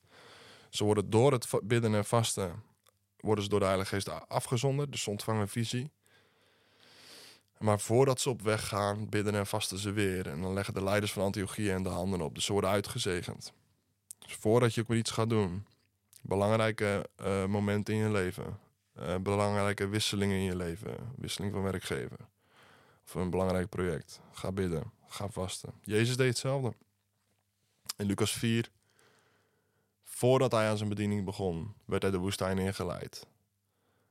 Ze 0.70 0.84
worden 0.84 1.10
door 1.10 1.32
het 1.32 1.48
bidden 1.63 1.96
en 1.96 2.06
vasten, 2.06 2.63
worden 3.20 3.44
ze 3.44 3.50
door 3.50 3.60
de 3.60 3.66
Heilige 3.66 3.96
Geest 3.96 4.27
afgezonderd, 4.27 4.92
dus 4.92 5.04
ze 5.04 5.10
ontvangen 5.10 5.48
visie. 5.48 5.92
Maar 7.58 7.80
voordat 7.80 8.20
ze 8.20 8.30
op 8.30 8.42
weg 8.42 8.68
gaan, 8.68 9.10
bidden 9.10 9.36
en 9.36 9.48
vasten 9.48 9.77
ze 9.77 9.92
weer. 9.92 10.27
En 10.27 10.42
dan 10.42 10.54
leggen 10.54 10.74
de 10.74 10.84
leiders 10.84 11.12
van 11.12 11.24
Antiochieën 11.24 11.75
en 11.75 11.84
de 11.84 11.89
handen 11.89 12.22
op. 12.22 12.36
Dus 12.36 12.46
ze 12.46 12.51
worden 12.51 12.70
uitgezegend. 12.70 13.54
Dus 14.20 14.34
voordat 14.34 14.74
je 14.74 14.82
ook 14.82 14.88
weer 14.88 14.98
iets 14.98 15.12
gaat 15.12 15.30
doen, 15.30 15.66
belangrijke 16.22 17.10
uh, 17.22 17.46
momenten 17.46 17.94
in 17.94 18.00
je 18.00 18.12
leven, 18.12 18.60
uh, 19.00 19.16
belangrijke 19.16 19.88
wisselingen 19.88 20.38
in 20.38 20.44
je 20.44 20.56
leven, 20.56 20.96
wisseling 21.16 21.54
van 21.54 21.63
werkgever 21.63 22.18
of 23.08 23.13
een 23.13 23.30
belangrijk 23.30 23.70
project, 23.70 24.22
ga 24.32 24.51
bidden, 24.51 24.92
ga 25.08 25.30
vasten. 25.30 25.74
Jezus 25.84 26.18
deed 26.18 26.27
hetzelfde. 26.27 26.74
In 27.96 28.06
Lucas 28.06 28.32
4, 28.32 28.70
voordat 30.03 30.51
hij 30.51 30.70
aan 30.70 30.77
zijn 30.77 30.89
bediening 30.89 31.25
begon, 31.25 31.74
werd 31.86 32.01
hij 32.01 32.12
de 32.12 32.17
woestijn 32.17 32.58
ingeleid. 32.58 33.27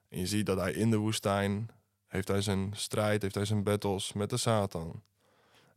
En 0.08 0.18
je 0.18 0.26
ziet 0.26 0.46
dat 0.46 0.58
hij 0.58 0.72
in 0.72 0.90
de 0.90 0.96
woestijn 0.96 1.70
heeft 2.06 2.28
hij 2.28 2.40
zijn 2.40 2.72
strijd, 2.74 3.22
heeft 3.22 3.34
hij 3.34 3.44
zijn 3.44 3.62
battles 3.62 4.12
met 4.12 4.30
de 4.30 4.36
Satan. 4.36 5.02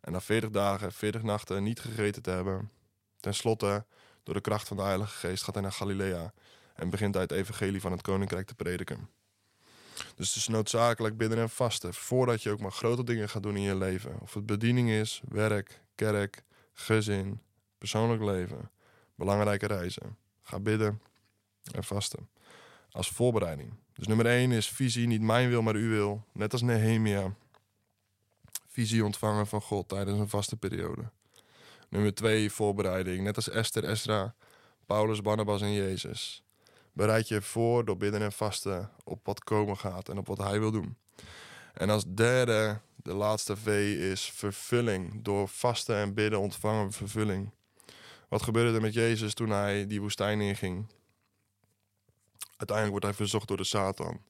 En 0.01 0.11
na 0.11 0.21
40 0.21 0.49
dagen, 0.49 0.91
40 0.91 1.23
nachten 1.23 1.63
niet 1.63 1.79
gegeten 1.79 2.21
te 2.21 2.29
hebben, 2.29 2.71
ten 3.19 3.33
slotte, 3.33 3.85
door 4.23 4.33
de 4.33 4.41
kracht 4.41 4.67
van 4.67 4.77
de 4.77 4.83
Heilige 4.83 5.27
Geest, 5.27 5.43
gaat 5.43 5.53
hij 5.53 5.63
naar 5.63 5.71
Galilea 5.71 6.33
en 6.75 6.89
begint 6.89 7.13
hij 7.13 7.23
het 7.23 7.31
evangelie 7.31 7.81
van 7.81 7.91
het 7.91 8.01
koninkrijk 8.01 8.47
te 8.47 8.55
prediken. 8.55 9.09
Dus 10.15 10.27
het 10.27 10.35
is 10.35 10.47
noodzakelijk 10.47 11.17
bidden 11.17 11.37
en 11.37 11.49
vasten 11.49 11.93
voordat 11.93 12.43
je 12.43 12.49
ook 12.51 12.59
maar 12.59 12.71
grote 12.71 13.03
dingen 13.03 13.29
gaat 13.29 13.43
doen 13.43 13.55
in 13.55 13.61
je 13.61 13.75
leven. 13.75 14.19
Of 14.19 14.33
het 14.33 14.45
bediening 14.45 14.89
is, 14.89 15.21
werk, 15.29 15.81
kerk, 15.95 16.43
gezin, 16.73 17.41
persoonlijk 17.79 18.23
leven, 18.23 18.71
belangrijke 19.15 19.67
reizen. 19.67 20.17
Ga 20.41 20.59
bidden 20.59 21.01
en 21.71 21.83
vasten. 21.83 22.29
Als 22.91 23.09
voorbereiding. 23.09 23.73
Dus 23.93 24.07
nummer 24.07 24.25
1 24.25 24.51
is 24.51 24.69
visie, 24.69 25.07
niet 25.07 25.21
mijn 25.21 25.49
wil, 25.49 25.61
maar 25.61 25.75
uw 25.75 25.89
wil. 25.89 26.23
Net 26.33 26.53
als 26.53 26.61
Nehemia. 26.61 27.33
Visie 28.67 29.05
ontvangen 29.05 29.47
van 29.47 29.61
God 29.61 29.87
tijdens 29.87 30.19
een 30.19 30.29
vaste 30.29 30.57
periode. 30.57 31.09
Nummer 31.89 32.13
2, 32.13 32.51
voorbereiding. 32.51 33.23
Net 33.23 33.35
als 33.35 33.49
Esther, 33.49 33.83
Esra, 33.83 34.35
Paulus, 34.85 35.21
Barnabas 35.21 35.61
en 35.61 35.73
Jezus. 35.73 36.43
Bereid 36.93 37.27
je 37.27 37.41
voor 37.41 37.85
door 37.85 37.97
bidden 37.97 38.21
en 38.21 38.31
vasten 38.31 38.91
op 39.03 39.25
wat 39.25 39.43
komen 39.43 39.77
gaat 39.77 40.09
en 40.09 40.17
op 40.17 40.27
wat 40.27 40.37
hij 40.37 40.59
wil 40.59 40.71
doen. 40.71 40.97
En 41.73 41.89
als 41.89 42.03
derde, 42.07 42.79
de 42.95 43.13
laatste 43.13 43.57
V 43.57 43.67
is 44.11 44.31
vervulling. 44.31 45.23
Door 45.23 45.47
vasten 45.47 45.95
en 45.95 46.13
bidden 46.13 46.39
ontvangen 46.39 46.85
we 46.85 46.91
vervulling. 46.91 47.51
Wat 48.29 48.41
gebeurde 48.41 48.75
er 48.75 48.81
met 48.81 48.93
Jezus 48.93 49.33
toen 49.33 49.49
hij 49.49 49.87
die 49.87 50.01
woestijn 50.01 50.41
inging? 50.41 50.87
Uiteindelijk 52.57 52.89
wordt 52.89 53.05
hij 53.05 53.13
verzocht 53.13 53.47
door 53.47 53.57
de 53.57 53.63
Satan. 53.63 54.21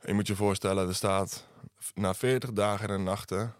je 0.00 0.12
moet 0.12 0.26
je 0.26 0.36
voorstellen, 0.36 0.88
er 0.88 0.94
staat 0.94 1.46
na 1.94 2.14
40 2.14 2.52
dagen 2.52 2.88
en 2.88 3.02
nachten, 3.02 3.54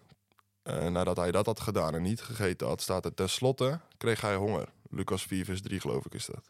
eh, 0.63 0.87
nadat 0.87 1.17
hij 1.17 1.31
dat 1.31 1.45
had 1.45 1.59
gedaan 1.59 1.95
en 1.95 2.01
niet 2.01 2.21
gegeten 2.21 2.67
had, 2.67 2.81
staat 2.81 3.05
er 3.05 3.13
tenslotte 3.13 3.79
kreeg 3.97 4.21
hij 4.21 4.35
honger. 4.35 4.69
Lucas 4.89 5.23
4, 5.23 5.45
vers 5.45 5.61
3 5.61 5.79
geloof 5.79 6.05
ik 6.05 6.13
is 6.13 6.25
dat. 6.25 6.49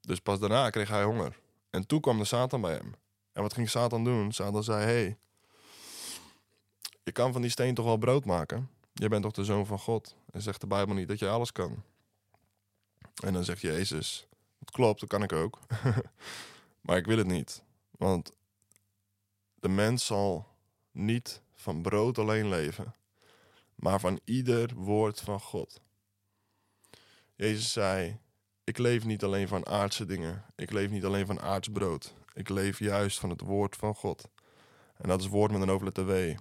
Dus 0.00 0.18
pas 0.18 0.38
daarna 0.38 0.70
kreeg 0.70 0.88
hij 0.88 1.04
honger. 1.04 1.38
En 1.70 1.86
toen 1.86 2.00
kwam 2.00 2.18
de 2.18 2.24
Satan 2.24 2.60
bij 2.60 2.72
hem. 2.72 2.94
En 3.32 3.42
wat 3.42 3.54
ging 3.54 3.70
Satan 3.70 4.04
doen? 4.04 4.32
Satan 4.32 4.64
zei: 4.64 4.84
hey, 4.84 5.18
je 7.02 7.12
kan 7.12 7.32
van 7.32 7.42
die 7.42 7.50
steen 7.50 7.74
toch 7.74 7.84
wel 7.84 7.96
brood 7.96 8.24
maken? 8.24 8.70
Je 9.00 9.08
bent 9.08 9.22
toch 9.22 9.32
de 9.32 9.44
zoon 9.44 9.66
van 9.66 9.78
God? 9.78 10.16
En 10.30 10.42
zegt 10.42 10.60
de 10.60 10.66
Bijbel 10.66 10.94
niet 10.94 11.08
dat 11.08 11.18
je 11.18 11.28
alles 11.28 11.52
kan? 11.52 11.82
En 13.24 13.32
dan 13.32 13.44
zegt 13.44 13.60
Jezus: 13.60 14.26
Het 14.58 14.70
klopt, 14.70 15.00
dat 15.00 15.08
kan 15.08 15.22
ik 15.22 15.32
ook. 15.32 15.58
maar 16.80 16.96
ik 16.96 17.06
wil 17.06 17.18
het 17.18 17.26
niet. 17.26 17.62
Want 17.90 18.32
de 19.54 19.68
mens 19.68 20.06
zal 20.06 20.46
niet 20.90 21.42
van 21.54 21.82
brood 21.82 22.18
alleen 22.18 22.48
leven, 22.48 22.94
maar 23.74 24.00
van 24.00 24.20
ieder 24.24 24.74
woord 24.74 25.20
van 25.20 25.40
God. 25.40 25.80
Jezus 27.34 27.72
zei: 27.72 28.18
Ik 28.64 28.78
leef 28.78 29.04
niet 29.04 29.24
alleen 29.24 29.48
van 29.48 29.66
aardse 29.66 30.06
dingen. 30.06 30.44
Ik 30.56 30.70
leef 30.70 30.90
niet 30.90 31.04
alleen 31.04 31.26
van 31.26 31.40
aards 31.40 31.68
brood. 31.68 32.14
Ik 32.34 32.48
leef 32.48 32.78
juist 32.78 33.18
van 33.18 33.30
het 33.30 33.40
woord 33.40 33.76
van 33.76 33.94
God. 33.94 34.28
En 34.96 35.08
dat 35.08 35.20
is 35.20 35.26
woord 35.26 35.52
met 35.52 35.60
een 35.60 35.68
hoofdletter 35.68 36.06
W. 36.06 36.36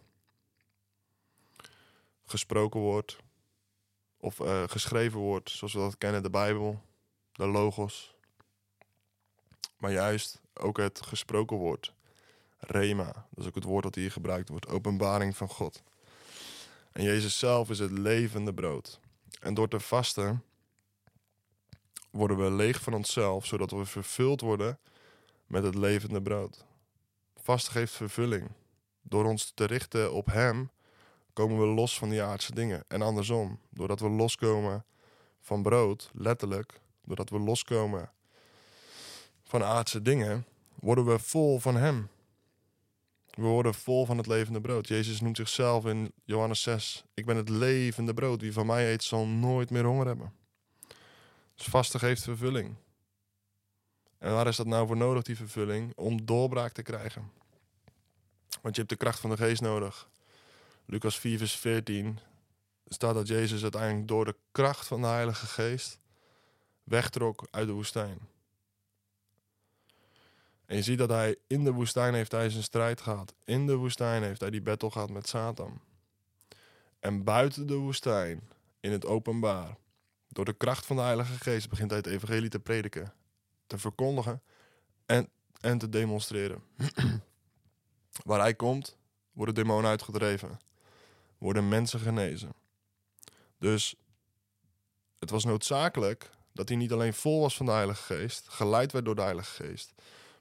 Gesproken 2.29 2.79
woord. 2.79 3.19
Of 4.17 4.39
uh, 4.39 4.63
geschreven 4.67 5.19
woord, 5.19 5.49
zoals 5.49 5.73
we 5.73 5.79
dat 5.79 5.97
kennen, 5.97 6.23
de 6.23 6.29
Bijbel. 6.29 6.81
De 7.31 7.47
logos. 7.47 8.15
Maar 9.77 9.91
juist 9.91 10.41
ook 10.53 10.77
het 10.77 11.01
gesproken 11.01 11.57
woord. 11.57 11.93
Rema. 12.57 13.05
Dat 13.05 13.43
is 13.43 13.45
ook 13.47 13.55
het 13.55 13.63
woord 13.63 13.83
dat 13.83 13.95
hier 13.95 14.11
gebruikt 14.11 14.49
wordt. 14.49 14.67
Openbaring 14.67 15.37
van 15.37 15.49
God. 15.49 15.83
En 16.91 17.03
Jezus 17.03 17.39
zelf 17.39 17.69
is 17.69 17.79
het 17.79 17.91
levende 17.91 18.53
brood. 18.53 18.99
En 19.39 19.53
door 19.53 19.67
te 19.67 19.79
vasten 19.79 20.43
worden 22.11 22.37
we 22.37 22.51
leeg 22.51 22.81
van 22.81 22.93
onszelf, 22.93 23.45
zodat 23.45 23.71
we 23.71 23.85
vervuld 23.85 24.41
worden 24.41 24.79
met 25.47 25.63
het 25.63 25.75
levende 25.75 26.21
brood. 26.21 26.65
Vasten 27.35 27.71
geeft 27.71 27.93
vervulling. 27.93 28.51
Door 29.01 29.25
ons 29.25 29.51
te 29.55 29.65
richten 29.65 30.13
op 30.13 30.25
Hem 30.25 30.69
komen 31.39 31.59
we 31.59 31.65
los 31.65 31.97
van 31.97 32.09
die 32.09 32.23
aardse 32.23 32.53
dingen. 32.53 32.83
En 32.87 33.01
andersom, 33.01 33.59
doordat 33.69 33.99
we 33.99 34.09
loskomen 34.09 34.85
van 35.41 35.61
brood, 35.61 36.09
letterlijk, 36.13 36.79
doordat 37.05 37.29
we 37.29 37.39
loskomen 37.39 38.11
van 39.43 39.63
aardse 39.63 40.01
dingen, 40.01 40.45
worden 40.75 41.05
we 41.05 41.19
vol 41.19 41.59
van 41.59 41.75
Hem. 41.75 42.09
We 43.29 43.45
worden 43.45 43.73
vol 43.73 44.05
van 44.05 44.17
het 44.17 44.27
levende 44.27 44.61
brood. 44.61 44.87
Jezus 44.87 45.21
noemt 45.21 45.37
zichzelf 45.37 45.85
in 45.85 46.11
Johannes 46.23 46.61
6: 46.61 47.03
Ik 47.13 47.25
ben 47.25 47.35
het 47.35 47.49
levende 47.49 48.13
brood. 48.13 48.41
Wie 48.41 48.53
van 48.53 48.65
mij 48.65 48.91
eet, 48.91 49.03
zal 49.03 49.27
nooit 49.27 49.69
meer 49.69 49.85
honger 49.85 50.05
hebben. 50.05 50.33
Dus 51.55 51.65
vasten 51.65 51.99
geeft 51.99 52.23
vervulling. 52.23 52.75
En 54.17 54.33
waar 54.33 54.47
is 54.47 54.55
dat 54.55 54.67
nou 54.67 54.87
voor 54.87 54.97
nodig, 54.97 55.23
die 55.23 55.35
vervulling? 55.35 55.91
Om 55.95 56.25
doorbraak 56.25 56.71
te 56.71 56.81
krijgen. 56.81 57.31
Want 58.61 58.75
je 58.75 58.81
hebt 58.81 58.93
de 58.93 59.05
kracht 59.05 59.19
van 59.19 59.29
de 59.29 59.37
geest 59.37 59.61
nodig. 59.61 60.09
Lucas 60.91 61.19
4, 61.19 61.37
vers 61.37 61.55
14 61.55 62.19
staat 62.87 63.13
dat 63.13 63.27
Jezus 63.27 63.61
uiteindelijk 63.61 64.07
door 64.07 64.25
de 64.25 64.35
kracht 64.51 64.87
van 64.87 65.01
de 65.01 65.07
Heilige 65.07 65.45
Geest 65.45 65.99
wegtrok 66.83 67.47
uit 67.51 67.67
de 67.67 67.73
woestijn. 67.73 68.19
En 70.65 70.75
je 70.75 70.81
ziet 70.81 70.97
dat 70.97 71.09
hij 71.09 71.35
in 71.47 71.63
de 71.63 71.71
woestijn 71.71 72.13
heeft 72.13 72.31
hij 72.31 72.49
zijn 72.49 72.63
strijd 72.63 73.01
gehad. 73.01 73.33
In 73.43 73.67
de 73.67 73.75
woestijn 73.75 74.23
heeft 74.23 74.39
hij 74.39 74.49
die 74.49 74.61
battle 74.61 74.91
gehad 74.91 75.09
met 75.09 75.27
Satan. 75.27 75.81
En 76.99 77.23
buiten 77.23 77.67
de 77.67 77.75
woestijn, 77.75 78.49
in 78.79 78.91
het 78.91 79.05
openbaar, 79.05 79.77
door 80.27 80.45
de 80.45 80.53
kracht 80.53 80.85
van 80.85 80.95
de 80.95 81.01
Heilige 81.01 81.33
Geest 81.33 81.69
begint 81.69 81.89
hij 81.89 81.99
het 81.99 82.07
evangelie 82.07 82.49
te 82.49 82.59
prediken, 82.59 83.13
te 83.67 83.77
verkondigen 83.77 84.41
en, 85.05 85.29
en 85.59 85.77
te 85.77 85.89
demonstreren. 85.89 86.63
Waar 88.23 88.39
hij 88.39 88.55
komt, 88.55 88.97
worden 89.31 89.55
demonen 89.55 89.89
uitgedreven, 89.89 90.59
worden 91.39 91.67
mensen 91.67 91.99
genezen. 91.99 92.53
Dus 93.57 93.95
het 95.19 95.29
was 95.29 95.45
noodzakelijk 95.45 96.29
dat 96.53 96.69
hij 96.69 96.77
niet 96.77 96.91
alleen 96.91 97.13
vol 97.13 97.41
was 97.41 97.55
van 97.55 97.65
de 97.65 97.71
Heilige 97.71 98.13
Geest, 98.13 98.47
geleid 98.49 98.91
werd 98.91 99.05
door 99.05 99.15
de 99.15 99.21
Heilige 99.21 99.63
Geest, 99.63 99.93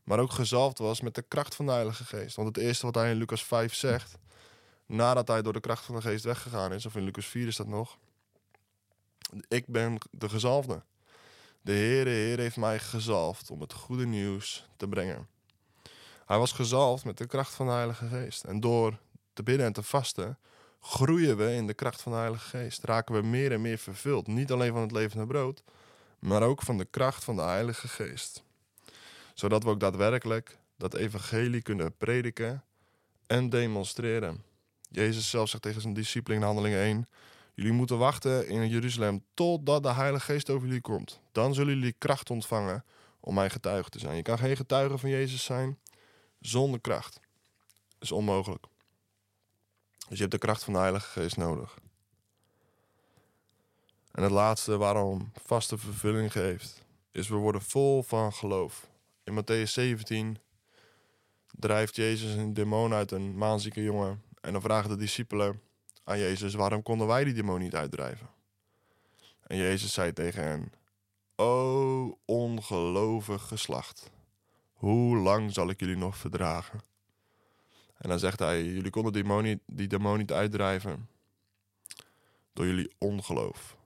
maar 0.04 0.18
ook 0.18 0.32
gezalfd 0.32 0.78
was 0.78 1.00
met 1.00 1.14
de 1.14 1.22
kracht 1.22 1.54
van 1.54 1.66
de 1.66 1.72
Heilige 1.72 2.04
Geest. 2.04 2.36
Want 2.36 2.48
het 2.48 2.64
eerste 2.64 2.86
wat 2.86 2.94
hij 2.94 3.10
in 3.10 3.16
Lucas 3.16 3.44
5 3.44 3.74
zegt, 3.74 4.18
nadat 4.86 5.28
hij 5.28 5.42
door 5.42 5.52
de 5.52 5.60
kracht 5.60 5.84
van 5.84 5.94
de 5.94 6.00
Geest 6.00 6.24
weggegaan 6.24 6.72
is, 6.72 6.86
of 6.86 6.96
in 6.96 7.02
Lucas 7.02 7.26
4 7.26 7.46
is 7.46 7.56
dat 7.56 7.66
nog, 7.66 7.98
ik 9.48 9.66
ben 9.66 9.98
de 10.10 10.28
gezalfde. 10.28 10.82
De 11.60 11.72
Heere, 11.72 12.10
Heer 12.10 12.38
heeft 12.38 12.56
mij 12.56 12.78
gezalfd 12.78 13.50
om 13.50 13.60
het 13.60 13.72
goede 13.72 14.06
nieuws 14.06 14.68
te 14.76 14.88
brengen. 14.88 15.28
Hij 16.26 16.38
was 16.38 16.52
gezalfd 16.52 17.04
met 17.04 17.18
de 17.18 17.26
kracht 17.26 17.54
van 17.54 17.66
de 17.66 17.72
Heilige 17.72 18.08
Geest. 18.08 18.44
En 18.44 18.60
door 18.60 18.98
te 19.32 19.42
bidden 19.42 19.66
en 19.66 19.72
te 19.72 19.82
vasten, 19.82 20.38
groeien 20.80 21.36
we 21.36 21.54
in 21.54 21.66
de 21.66 21.74
kracht 21.74 22.02
van 22.02 22.12
de 22.12 22.18
Heilige 22.18 22.48
Geest. 22.48 22.84
Raken 22.84 23.14
we 23.14 23.22
meer 23.22 23.52
en 23.52 23.60
meer 23.60 23.78
vervuld. 23.78 24.26
Niet 24.26 24.52
alleen 24.52 24.72
van 24.72 24.82
het 24.82 24.92
levende 24.92 25.26
brood, 25.26 25.62
maar 26.18 26.42
ook 26.42 26.62
van 26.62 26.78
de 26.78 26.84
kracht 26.84 27.24
van 27.24 27.36
de 27.36 27.42
Heilige 27.42 27.88
Geest. 27.88 28.42
Zodat 29.34 29.62
we 29.62 29.68
ook 29.68 29.80
daadwerkelijk 29.80 30.58
dat 30.76 30.94
evangelie 30.94 31.62
kunnen 31.62 31.96
prediken 31.96 32.64
en 33.26 33.48
demonstreren. 33.48 34.42
Jezus 34.90 35.30
zelf 35.30 35.48
zegt 35.48 35.62
tegen 35.62 35.80
zijn 35.80 35.94
discipelen 35.94 36.38
in 36.38 36.44
Handelingen 36.44 36.78
1: 36.78 37.08
Jullie 37.54 37.72
moeten 37.72 37.98
wachten 37.98 38.48
in 38.48 38.68
Jeruzalem 38.68 39.24
totdat 39.34 39.82
de 39.82 39.92
Heilige 39.92 40.24
Geest 40.24 40.50
over 40.50 40.66
jullie 40.66 40.80
komt. 40.80 41.20
Dan 41.32 41.54
zullen 41.54 41.74
jullie 41.74 41.94
kracht 41.98 42.30
ontvangen 42.30 42.84
om 43.20 43.34
mijn 43.34 43.50
getuige 43.50 43.90
te 43.90 43.98
zijn. 43.98 44.16
Je 44.16 44.22
kan 44.22 44.38
geen 44.38 44.56
getuige 44.56 44.98
van 44.98 45.10
Jezus 45.10 45.44
zijn 45.44 45.78
zonder 46.40 46.80
kracht. 46.80 47.20
Dat 47.88 48.02
is 48.02 48.12
onmogelijk. 48.12 48.66
Dus 50.08 50.16
je 50.16 50.24
hebt 50.24 50.30
de 50.30 50.38
kracht 50.38 50.64
van 50.64 50.72
de 50.72 50.78
Heilige 50.78 51.20
Geest 51.20 51.36
nodig. 51.36 51.78
En 54.12 54.22
het 54.22 54.32
laatste 54.32 54.76
waarom 54.76 55.32
vaste 55.44 55.78
vervulling 55.78 56.32
geeft, 56.32 56.84
is 57.12 57.28
we 57.28 57.34
worden 57.34 57.62
vol 57.62 58.02
van 58.02 58.32
geloof. 58.32 58.88
In 59.24 59.42
Matthäus 59.42 59.70
17 59.70 60.38
drijft 61.58 61.96
Jezus 61.96 62.34
een 62.34 62.54
demon 62.54 62.92
uit 62.92 63.10
een 63.10 63.36
maanzieke 63.36 63.82
jongen. 63.82 64.22
En 64.40 64.52
dan 64.52 64.62
vragen 64.62 64.90
de 64.90 64.96
discipelen: 64.96 65.62
aan 66.04 66.18
Jezus: 66.18 66.54
Waarom 66.54 66.82
konden 66.82 67.06
wij 67.06 67.24
die 67.24 67.34
demon 67.34 67.58
niet 67.58 67.74
uitdrijven? 67.74 68.28
En 69.42 69.56
Jezus 69.56 69.92
zei 69.92 70.12
tegen 70.12 70.42
hen: 70.42 70.72
O 71.36 72.18
ongelovig 72.24 73.42
geslacht, 73.42 74.10
hoe 74.72 75.16
lang 75.16 75.52
zal 75.52 75.70
ik 75.70 75.80
jullie 75.80 75.96
nog 75.96 76.16
verdragen? 76.16 76.80
En 77.98 78.08
dan 78.08 78.18
zegt 78.18 78.38
hij: 78.38 78.64
Jullie 78.64 78.90
konden 78.90 79.12
die 79.12 79.22
demon 79.22 79.60
die 79.66 79.88
demon 79.88 80.18
niet 80.18 80.32
uitdrijven 80.32 81.08
door 82.52 82.66
jullie 82.66 82.94
ongeloof. 82.98 83.76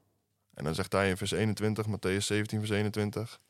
En 0.54 0.64
dan 0.64 0.74
zegt 0.74 0.92
hij 0.92 1.08
in 1.08 1.16
vers 1.16 1.30
21, 1.30 1.86
Matthäus 1.86 2.24
17, 2.24 2.58
vers 2.58 2.70
21. 2.70 3.40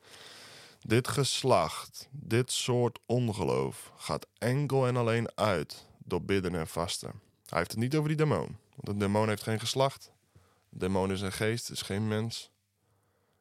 Dit 0.79 1.07
geslacht, 1.07 2.07
dit 2.11 2.51
soort 2.51 2.99
ongeloof, 3.05 3.91
gaat 3.97 4.27
enkel 4.37 4.87
en 4.87 4.97
alleen 4.97 5.37
uit 5.37 5.85
door 5.97 6.23
bidden 6.23 6.55
en 6.55 6.67
vasten. 6.67 7.11
Hij 7.45 7.57
heeft 7.57 7.71
het 7.71 7.79
niet 7.79 7.95
over 7.95 8.07
die 8.07 8.17
demon. 8.17 8.57
Want 8.75 8.87
een 8.87 8.97
demon 8.97 9.27
heeft 9.27 9.43
geen 9.43 9.59
geslacht. 9.59 10.11
Een 10.71 10.79
demon 10.79 11.11
is 11.11 11.21
een 11.21 11.31
geest, 11.31 11.69
is 11.69 11.81
geen 11.81 12.07
mens. 12.07 12.51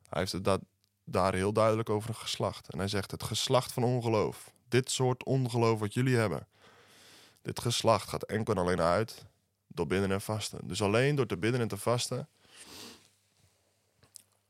Hij 0.09 0.21
heeft 0.21 0.33
het 0.33 0.61
daar 1.05 1.35
heel 1.35 1.53
duidelijk 1.53 1.91
over 1.91 2.09
een 2.09 2.15
geslacht. 2.15 2.69
En 2.69 2.79
hij 2.79 2.89
zegt: 2.89 3.11
Het 3.11 3.23
geslacht 3.23 3.73
van 3.73 3.83
ongeloof, 3.83 4.53
dit 4.69 4.91
soort 4.91 5.25
ongeloof 5.25 5.79
wat 5.79 5.95
jullie 5.95 6.17
hebben, 6.17 6.47
dit 7.43 7.61
geslacht 7.61 8.09
gaat 8.09 8.23
enkel 8.23 8.55
en 8.55 8.61
alleen 8.61 8.81
uit 8.81 9.25
door 9.67 9.87
bidden 9.87 10.13
en 10.13 10.21
vasten. 10.21 10.69
Dus 10.69 10.83
alleen 10.83 11.15
door 11.15 11.27
te 11.27 11.37
bidden 11.37 11.61
en 11.61 11.69
te 11.69 11.77
vasten 11.77 12.29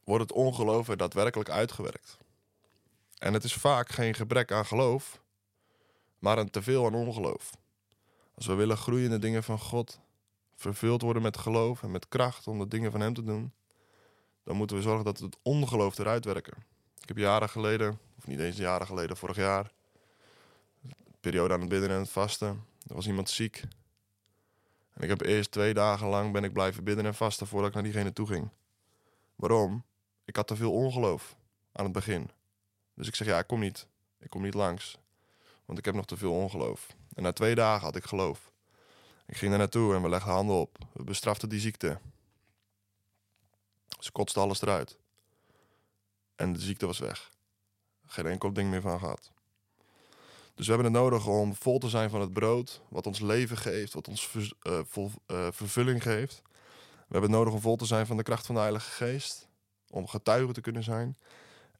wordt 0.04 0.22
het 0.22 0.32
ongeloof 0.32 0.88
er 0.88 0.96
daadwerkelijk 0.96 1.50
uitgewerkt. 1.50 2.18
En 3.18 3.32
het 3.32 3.44
is 3.44 3.54
vaak 3.54 3.88
geen 3.88 4.14
gebrek 4.14 4.52
aan 4.52 4.66
geloof, 4.66 5.20
maar 6.18 6.38
een 6.38 6.50
teveel 6.50 6.86
aan 6.86 6.94
ongeloof. 6.94 7.50
Als 8.34 8.46
we 8.46 8.54
willen 8.54 8.76
groeien 8.76 9.04
in 9.04 9.10
de 9.10 9.18
dingen 9.18 9.42
van 9.42 9.58
God, 9.58 10.00
vervuld 10.56 11.02
worden 11.02 11.22
met 11.22 11.36
geloof 11.36 11.82
en 11.82 11.90
met 11.90 12.08
kracht 12.08 12.46
om 12.46 12.58
de 12.58 12.68
dingen 12.68 12.90
van 12.90 13.00
Hem 13.00 13.14
te 13.14 13.22
doen, 13.22 13.52
dan 14.44 14.56
moeten 14.56 14.76
we 14.76 14.82
zorgen 14.82 15.04
dat 15.04 15.18
we 15.18 15.24
het 15.24 15.36
ongeloof 15.42 15.98
eruit 15.98 16.24
werken. 16.24 16.64
Ik 17.00 17.08
heb 17.08 17.16
jaren 17.16 17.48
geleden, 17.48 17.98
of 18.18 18.26
niet 18.26 18.38
eens 18.38 18.56
jaren 18.56 18.86
geleden, 18.86 19.16
vorig 19.16 19.36
jaar, 19.36 19.72
periode 21.20 21.54
aan 21.54 21.60
het 21.60 21.68
bidden 21.68 21.90
en 21.90 21.98
het 21.98 22.10
vasten. 22.10 22.64
Er 22.86 22.94
was 22.94 23.06
iemand 23.06 23.30
ziek. 23.30 23.62
En 24.92 25.02
ik 25.02 25.08
heb 25.08 25.20
eerst 25.20 25.50
twee 25.50 25.74
dagen 25.74 26.06
lang 26.06 26.32
ben 26.32 26.44
ik 26.44 26.52
blijven 26.52 26.84
bidden 26.84 27.06
en 27.06 27.14
vasten 27.14 27.46
voordat 27.46 27.68
ik 27.68 27.74
naar 27.74 27.82
diegene 27.82 28.12
toe 28.12 28.26
ging. 28.26 28.48
Waarom? 29.34 29.84
Ik 30.24 30.36
had 30.36 30.46
te 30.46 30.56
veel 30.56 30.72
ongeloof 30.72 31.36
aan 31.72 31.84
het 31.84 31.92
begin. 31.92 32.30
Dus 32.94 33.06
ik 33.06 33.14
zeg, 33.14 33.26
ja, 33.26 33.38
ik 33.38 33.46
kom 33.46 33.60
niet. 33.60 33.86
Ik 34.18 34.30
kom 34.30 34.42
niet 34.42 34.54
langs. 34.54 34.98
Want 35.64 35.78
ik 35.78 35.84
heb 35.84 35.94
nog 35.94 36.06
te 36.06 36.16
veel 36.16 36.32
ongeloof. 36.32 36.86
En 37.14 37.22
na 37.22 37.32
twee 37.32 37.54
dagen 37.54 37.84
had 37.84 37.96
ik 37.96 38.04
geloof. 38.04 38.52
Ik 39.26 39.36
ging 39.36 39.50
daar 39.50 39.60
naartoe 39.60 39.94
en 39.94 40.02
we 40.02 40.08
legden 40.08 40.32
handen 40.32 40.56
op. 40.56 40.78
We 40.92 41.04
bestraften 41.04 41.48
die 41.48 41.60
ziekte. 41.60 41.98
Ze 43.98 44.12
kotste 44.12 44.40
alles 44.40 44.62
eruit. 44.62 44.98
En 46.34 46.52
de 46.52 46.60
ziekte 46.60 46.86
was 46.86 46.98
weg. 46.98 47.30
Geen 48.06 48.26
enkel 48.26 48.52
ding 48.52 48.70
meer 48.70 48.80
van 48.80 48.98
gehad. 48.98 49.31
Dus 50.54 50.66
we 50.66 50.72
hebben 50.72 50.92
het 50.92 51.02
nodig 51.02 51.26
om 51.26 51.54
vol 51.54 51.78
te 51.78 51.88
zijn 51.88 52.10
van 52.10 52.20
het 52.20 52.32
brood, 52.32 52.80
wat 52.88 53.06
ons 53.06 53.20
leven 53.20 53.56
geeft, 53.56 53.92
wat 53.92 54.08
ons 54.08 54.34
uh, 54.62 54.80
vol, 54.84 55.10
uh, 55.26 55.46
vervulling 55.50 56.02
geeft. 56.02 56.42
We 57.12 57.18
hebben 57.18 57.30
het 57.30 57.38
nodig 57.38 57.54
om 57.54 57.60
vol 57.60 57.76
te 57.76 57.86
zijn 57.86 58.06
van 58.06 58.16
de 58.16 58.22
kracht 58.22 58.46
van 58.46 58.54
de 58.54 58.60
Heilige 58.60 58.90
Geest, 58.90 59.48
om 59.90 60.06
getuigen 60.06 60.54
te 60.54 60.60
kunnen 60.60 60.82
zijn. 60.82 61.16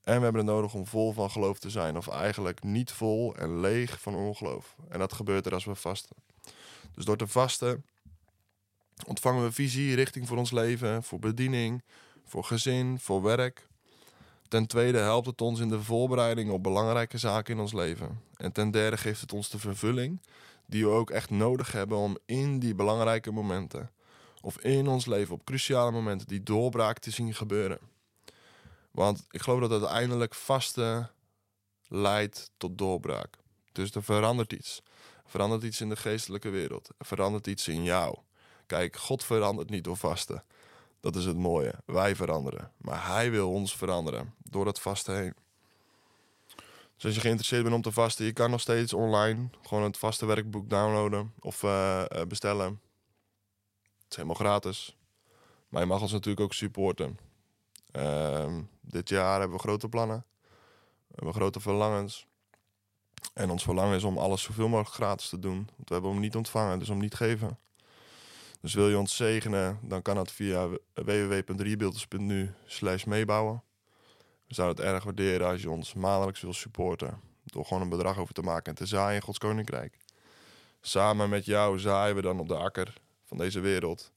En 0.02 0.16
we 0.16 0.22
hebben 0.22 0.46
het 0.46 0.54
nodig 0.54 0.74
om 0.74 0.87
vol 0.87 1.12
van 1.12 1.30
geloof 1.30 1.58
te 1.58 1.70
zijn, 1.70 1.96
of 1.96 2.08
eigenlijk 2.08 2.62
niet 2.62 2.92
vol 2.92 3.37
en 3.37 3.61
leeg 3.61 4.00
van 4.00 4.14
ongeloof. 4.14 4.76
En 4.88 4.98
dat 4.98 5.12
gebeurt 5.12 5.46
er 5.46 5.54
als 5.54 5.64
we 5.64 5.74
vasten. 5.74 6.16
Dus 6.94 7.04
door 7.04 7.16
te 7.16 7.26
vasten 7.26 7.85
ontvangen 9.06 9.42
we 9.42 9.52
visie, 9.52 9.94
richting 9.94 10.28
voor 10.28 10.37
ons 10.37 10.50
leven, 10.50 11.02
voor 11.02 11.18
bediening, 11.18 11.82
voor 12.24 12.44
gezin, 12.44 12.98
voor 13.00 13.22
werk. 13.22 13.68
Ten 14.52 14.66
tweede 14.66 14.98
helpt 14.98 15.26
het 15.26 15.40
ons 15.40 15.60
in 15.60 15.68
de 15.68 15.82
voorbereiding 15.82 16.50
op 16.50 16.62
belangrijke 16.62 17.18
zaken 17.18 17.54
in 17.54 17.60
ons 17.60 17.72
leven. 17.72 18.20
En 18.36 18.52
ten 18.52 18.70
derde 18.70 18.96
geeft 18.96 19.20
het 19.20 19.32
ons 19.32 19.48
de 19.48 19.58
vervulling 19.58 20.20
die 20.66 20.84
we 20.84 20.90
ook 20.90 21.10
echt 21.10 21.30
nodig 21.30 21.72
hebben 21.72 21.98
om 21.98 22.18
in 22.26 22.58
die 22.58 22.74
belangrijke 22.74 23.30
momenten 23.30 23.90
of 24.40 24.58
in 24.58 24.88
ons 24.88 25.06
leven 25.06 25.34
op 25.34 25.44
cruciale 25.44 25.90
momenten 25.90 26.26
die 26.26 26.42
doorbraak 26.42 26.98
te 26.98 27.10
zien 27.10 27.34
gebeuren. 27.34 27.78
Want 28.90 29.26
ik 29.30 29.42
geloof 29.42 29.60
dat 29.60 29.70
uiteindelijk 29.70 30.34
vaste 30.34 31.10
leidt 31.88 32.50
tot 32.56 32.78
doorbraak. 32.78 33.38
Dus 33.72 33.90
er 33.90 34.02
verandert 34.02 34.52
iets. 34.52 34.82
Er 35.24 35.30
verandert 35.30 35.62
iets 35.62 35.80
in 35.80 35.88
de 35.88 35.96
geestelijke 35.96 36.48
wereld. 36.48 36.88
Er 36.98 37.06
verandert 37.06 37.46
iets 37.46 37.68
in 37.68 37.82
jou. 37.82 38.18
Kijk, 38.66 38.96
God 38.96 39.24
verandert 39.24 39.70
niet 39.70 39.84
door 39.84 39.96
vasten. 39.96 40.44
Dat 41.02 41.16
is 41.16 41.24
het 41.24 41.36
mooie. 41.36 41.74
Wij 41.86 42.16
veranderen. 42.16 42.72
Maar 42.76 43.06
Hij 43.06 43.30
wil 43.30 43.50
ons 43.50 43.76
veranderen 43.76 44.34
door 44.42 44.64
dat 44.64 44.80
vasten 44.80 45.16
heen. 45.16 45.34
Dus 46.94 47.04
als 47.04 47.14
je 47.14 47.20
geïnteresseerd 47.20 47.62
bent 47.62 47.74
om 47.74 47.82
te 47.82 47.92
vasten, 47.92 48.24
je 48.24 48.32
kan 48.32 48.50
nog 48.50 48.60
steeds 48.60 48.92
online 48.92 49.48
gewoon 49.62 49.82
het 49.82 49.96
vaste 49.96 50.26
werkboek 50.26 50.70
downloaden 50.70 51.32
of 51.38 51.62
uh, 51.62 52.04
bestellen. 52.28 52.80
Het 54.02 54.10
is 54.10 54.16
helemaal 54.16 54.36
gratis. 54.36 54.96
Maar 55.68 55.80
je 55.80 55.86
mag 55.86 56.00
ons 56.00 56.12
natuurlijk 56.12 56.40
ook 56.40 56.52
supporten. 56.52 57.18
Uh, 57.92 58.54
dit 58.80 59.08
jaar 59.08 59.38
hebben 59.38 59.56
we 59.56 59.62
grote 59.62 59.88
plannen. 59.88 60.24
We 61.06 61.14
hebben 61.14 61.34
grote 61.34 61.60
verlangens. 61.60 62.26
En 63.34 63.50
ons 63.50 63.62
verlangen 63.62 63.96
is 63.96 64.04
om 64.04 64.18
alles 64.18 64.42
zoveel 64.42 64.68
mogelijk 64.68 64.94
gratis 64.94 65.28
te 65.28 65.38
doen. 65.38 65.56
Want 65.76 65.88
we 65.88 65.94
hebben 65.94 66.10
hem 66.10 66.20
niet 66.20 66.36
ontvangen, 66.36 66.78
dus 66.78 66.88
om 66.88 66.98
niet 66.98 67.14
geven. 67.14 67.58
Dus 68.62 68.75
wil 68.75 68.88
je 68.88 68.98
ons 68.98 69.16
zegenen, 69.16 69.79
dan 69.83 70.03
kan 70.03 70.14
dat 70.14 70.33
via 70.33 70.68
www.rebuilders.nu 70.94 72.55
slash 72.66 73.05
meebouwen. 73.05 73.62
We 74.48 74.55
zouden 74.55 74.85
het 74.85 74.94
erg 74.94 75.05
waarderen 75.05 75.46
als 75.46 75.62
je 75.62 75.70
ons 75.70 75.94
maandelijks 75.94 76.40
wil 76.40 76.53
supporten. 76.53 77.20
Door 77.44 77.64
gewoon 77.64 77.83
een 77.83 77.88
bedrag 77.88 78.18
over 78.18 78.35
te 78.35 78.42
maken 78.42 78.64
en 78.64 78.75
te 78.75 78.87
zaaien 78.87 79.14
in 79.14 79.22
Gods 79.22 79.38
Koninkrijk. 79.38 79.98
Samen 80.81 81.29
met 81.29 81.44
jou 81.44 81.79
zaaien 81.79 82.14
we 82.16 82.22
dan 82.22 82.40
op 82.40 82.48
de 82.48 82.57
akker 82.57 83.01
van 83.25 83.37
deze 83.37 83.61
wereld. 83.61 84.11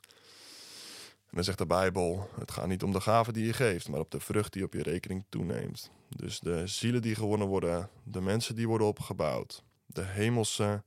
En 1.26 1.32
dan 1.32 1.44
zegt 1.44 1.58
de 1.58 1.66
Bijbel: 1.66 2.30
het 2.40 2.52
gaat 2.52 2.68
niet 2.68 2.84
om 2.84 2.92
de 2.92 3.02
gaven 3.02 3.34
die 3.34 3.46
je 3.46 3.54
geeft, 3.54 3.90
maar 3.90 4.00
op 4.00 4.12
de 4.12 4.20
vrucht 4.20 4.54
die 4.54 4.64
op 4.64 4.74
je 4.74 4.84
rekening 4.84 5.26
toeneemt. 5.30 5.92
Dus 6.10 6.40
de 6.40 6.68
zielen 6.68 7.02
die 7.02 7.16
gewonnen 7.16 7.48
worden, 7.48 7.90
de 8.04 8.22
mensen 8.22 8.56
die 8.56 8.68
worden 8.68 8.88
opgebouwd, 8.88 9.64
de 9.86 10.04
hemelse 10.04 10.84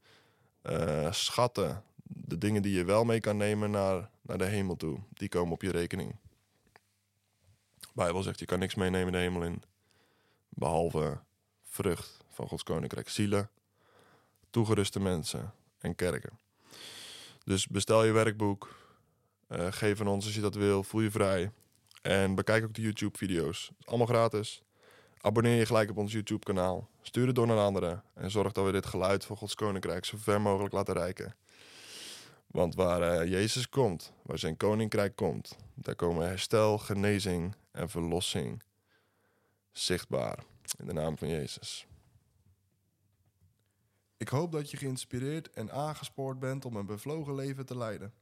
uh, 0.62 1.12
schatten 1.12 1.82
de 2.08 2.38
dingen 2.38 2.62
die 2.62 2.74
je 2.74 2.84
wel 2.84 3.04
mee 3.04 3.20
kan 3.20 3.36
nemen 3.36 3.70
naar, 3.70 4.10
naar 4.22 4.38
de 4.38 4.44
hemel 4.44 4.76
toe, 4.76 4.98
die 5.12 5.28
komen 5.28 5.52
op 5.52 5.62
je 5.62 5.70
rekening. 5.70 6.16
De 7.78 7.88
Bijbel 7.94 8.22
zegt, 8.22 8.38
je 8.38 8.44
kan 8.44 8.58
niks 8.58 8.74
meenemen 8.74 9.12
de 9.12 9.18
hemel 9.18 9.42
in, 9.42 9.62
behalve 10.48 11.20
vrucht 11.62 12.24
van 12.28 12.48
Gods 12.48 12.62
koninkrijk. 12.62 13.08
Zielen, 13.08 13.50
toegeruste 14.50 15.00
mensen 15.00 15.52
en 15.78 15.94
kerken. 15.94 16.38
Dus 17.44 17.66
bestel 17.66 18.04
je 18.04 18.12
werkboek, 18.12 18.76
uh, 19.48 19.66
geef 19.70 20.00
aan 20.00 20.06
ons 20.06 20.24
als 20.24 20.34
je 20.34 20.40
dat 20.40 20.54
wil, 20.54 20.82
voel 20.82 21.00
je 21.00 21.10
vrij. 21.10 21.52
En 22.02 22.34
bekijk 22.34 22.64
ook 22.64 22.74
de 22.74 22.82
YouTube-video's. 22.82 23.70
Allemaal 23.84 24.06
gratis. 24.06 24.62
Abonneer 25.20 25.56
je 25.56 25.66
gelijk 25.66 25.90
op 25.90 25.96
ons 25.96 26.12
YouTube-kanaal. 26.12 26.88
Stuur 27.02 27.26
het 27.26 27.34
door 27.34 27.46
naar 27.46 27.58
anderen. 27.58 28.02
En 28.14 28.30
zorg 28.30 28.52
dat 28.52 28.64
we 28.64 28.72
dit 28.72 28.86
geluid 28.86 29.24
van 29.24 29.36
Gods 29.36 29.54
Koninkrijk 29.54 30.04
zo 30.04 30.16
ver 30.20 30.40
mogelijk 30.40 30.74
laten 30.74 30.94
reiken. 30.94 31.34
Want 32.58 32.74
waar 32.74 33.22
uh, 33.22 33.30
Jezus 33.30 33.68
komt, 33.68 34.12
waar 34.22 34.38
zijn 34.38 34.56
koninkrijk 34.56 35.16
komt, 35.16 35.56
daar 35.74 35.94
komen 35.94 36.26
herstel, 36.26 36.78
genezing 36.78 37.54
en 37.70 37.88
verlossing 37.88 38.62
zichtbaar. 39.72 40.44
In 40.78 40.86
de 40.86 40.92
naam 40.92 41.18
van 41.18 41.28
Jezus. 41.28 41.86
Ik 44.16 44.28
hoop 44.28 44.52
dat 44.52 44.70
je 44.70 44.76
geïnspireerd 44.76 45.50
en 45.50 45.72
aangespoord 45.72 46.38
bent 46.38 46.64
om 46.64 46.76
een 46.76 46.86
bevlogen 46.86 47.34
leven 47.34 47.66
te 47.66 47.76
leiden. 47.76 48.14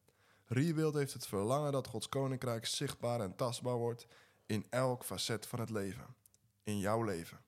Rebuild 0.44 0.94
heeft 0.94 1.12
het 1.12 1.26
verlangen 1.26 1.72
dat 1.72 1.86
Gods 1.86 2.08
koninkrijk 2.08 2.66
zichtbaar 2.66 3.20
en 3.20 3.36
tastbaar 3.36 3.76
wordt 3.76 4.06
in 4.46 4.66
elk 4.70 5.04
facet 5.04 5.46
van 5.46 5.60
het 5.60 5.70
leven. 5.70 6.14
In 6.62 6.78
jouw 6.78 7.02
leven. 7.02 7.40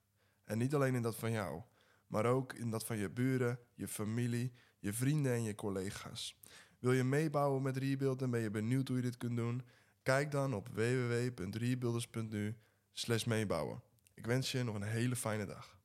En 0.43 0.57
niet 0.57 0.75
alleen 0.75 0.95
in 0.95 1.01
dat 1.01 1.15
van 1.15 1.31
jou, 1.31 1.61
maar 2.07 2.25
ook 2.25 2.53
in 2.53 2.69
dat 2.69 2.85
van 2.85 2.97
je 2.97 3.09
buren, 3.09 3.59
je 3.73 3.87
familie, 3.87 4.53
je 4.79 4.93
vrienden 4.93 5.33
en 5.33 5.43
je 5.43 5.55
collega's. 5.55 6.37
Wil 6.79 6.91
je 6.91 7.03
meebouwen 7.03 7.61
met 7.61 7.77
Rebuild 7.77 8.21
en 8.21 8.29
ben 8.29 8.41
je 8.41 8.51
benieuwd 8.51 8.87
hoe 8.87 8.97
je 8.97 9.03
dit 9.03 9.17
kunt 9.17 9.37
doen? 9.37 9.61
Kijk 10.03 10.31
dan 10.31 10.53
op 10.53 10.67
www.rebuilders.nu 10.67 12.55
meebouwen. 13.25 13.81
Ik 14.13 14.25
wens 14.25 14.51
je 14.51 14.63
nog 14.63 14.75
een 14.75 14.81
hele 14.81 15.15
fijne 15.15 15.45
dag. 15.45 15.78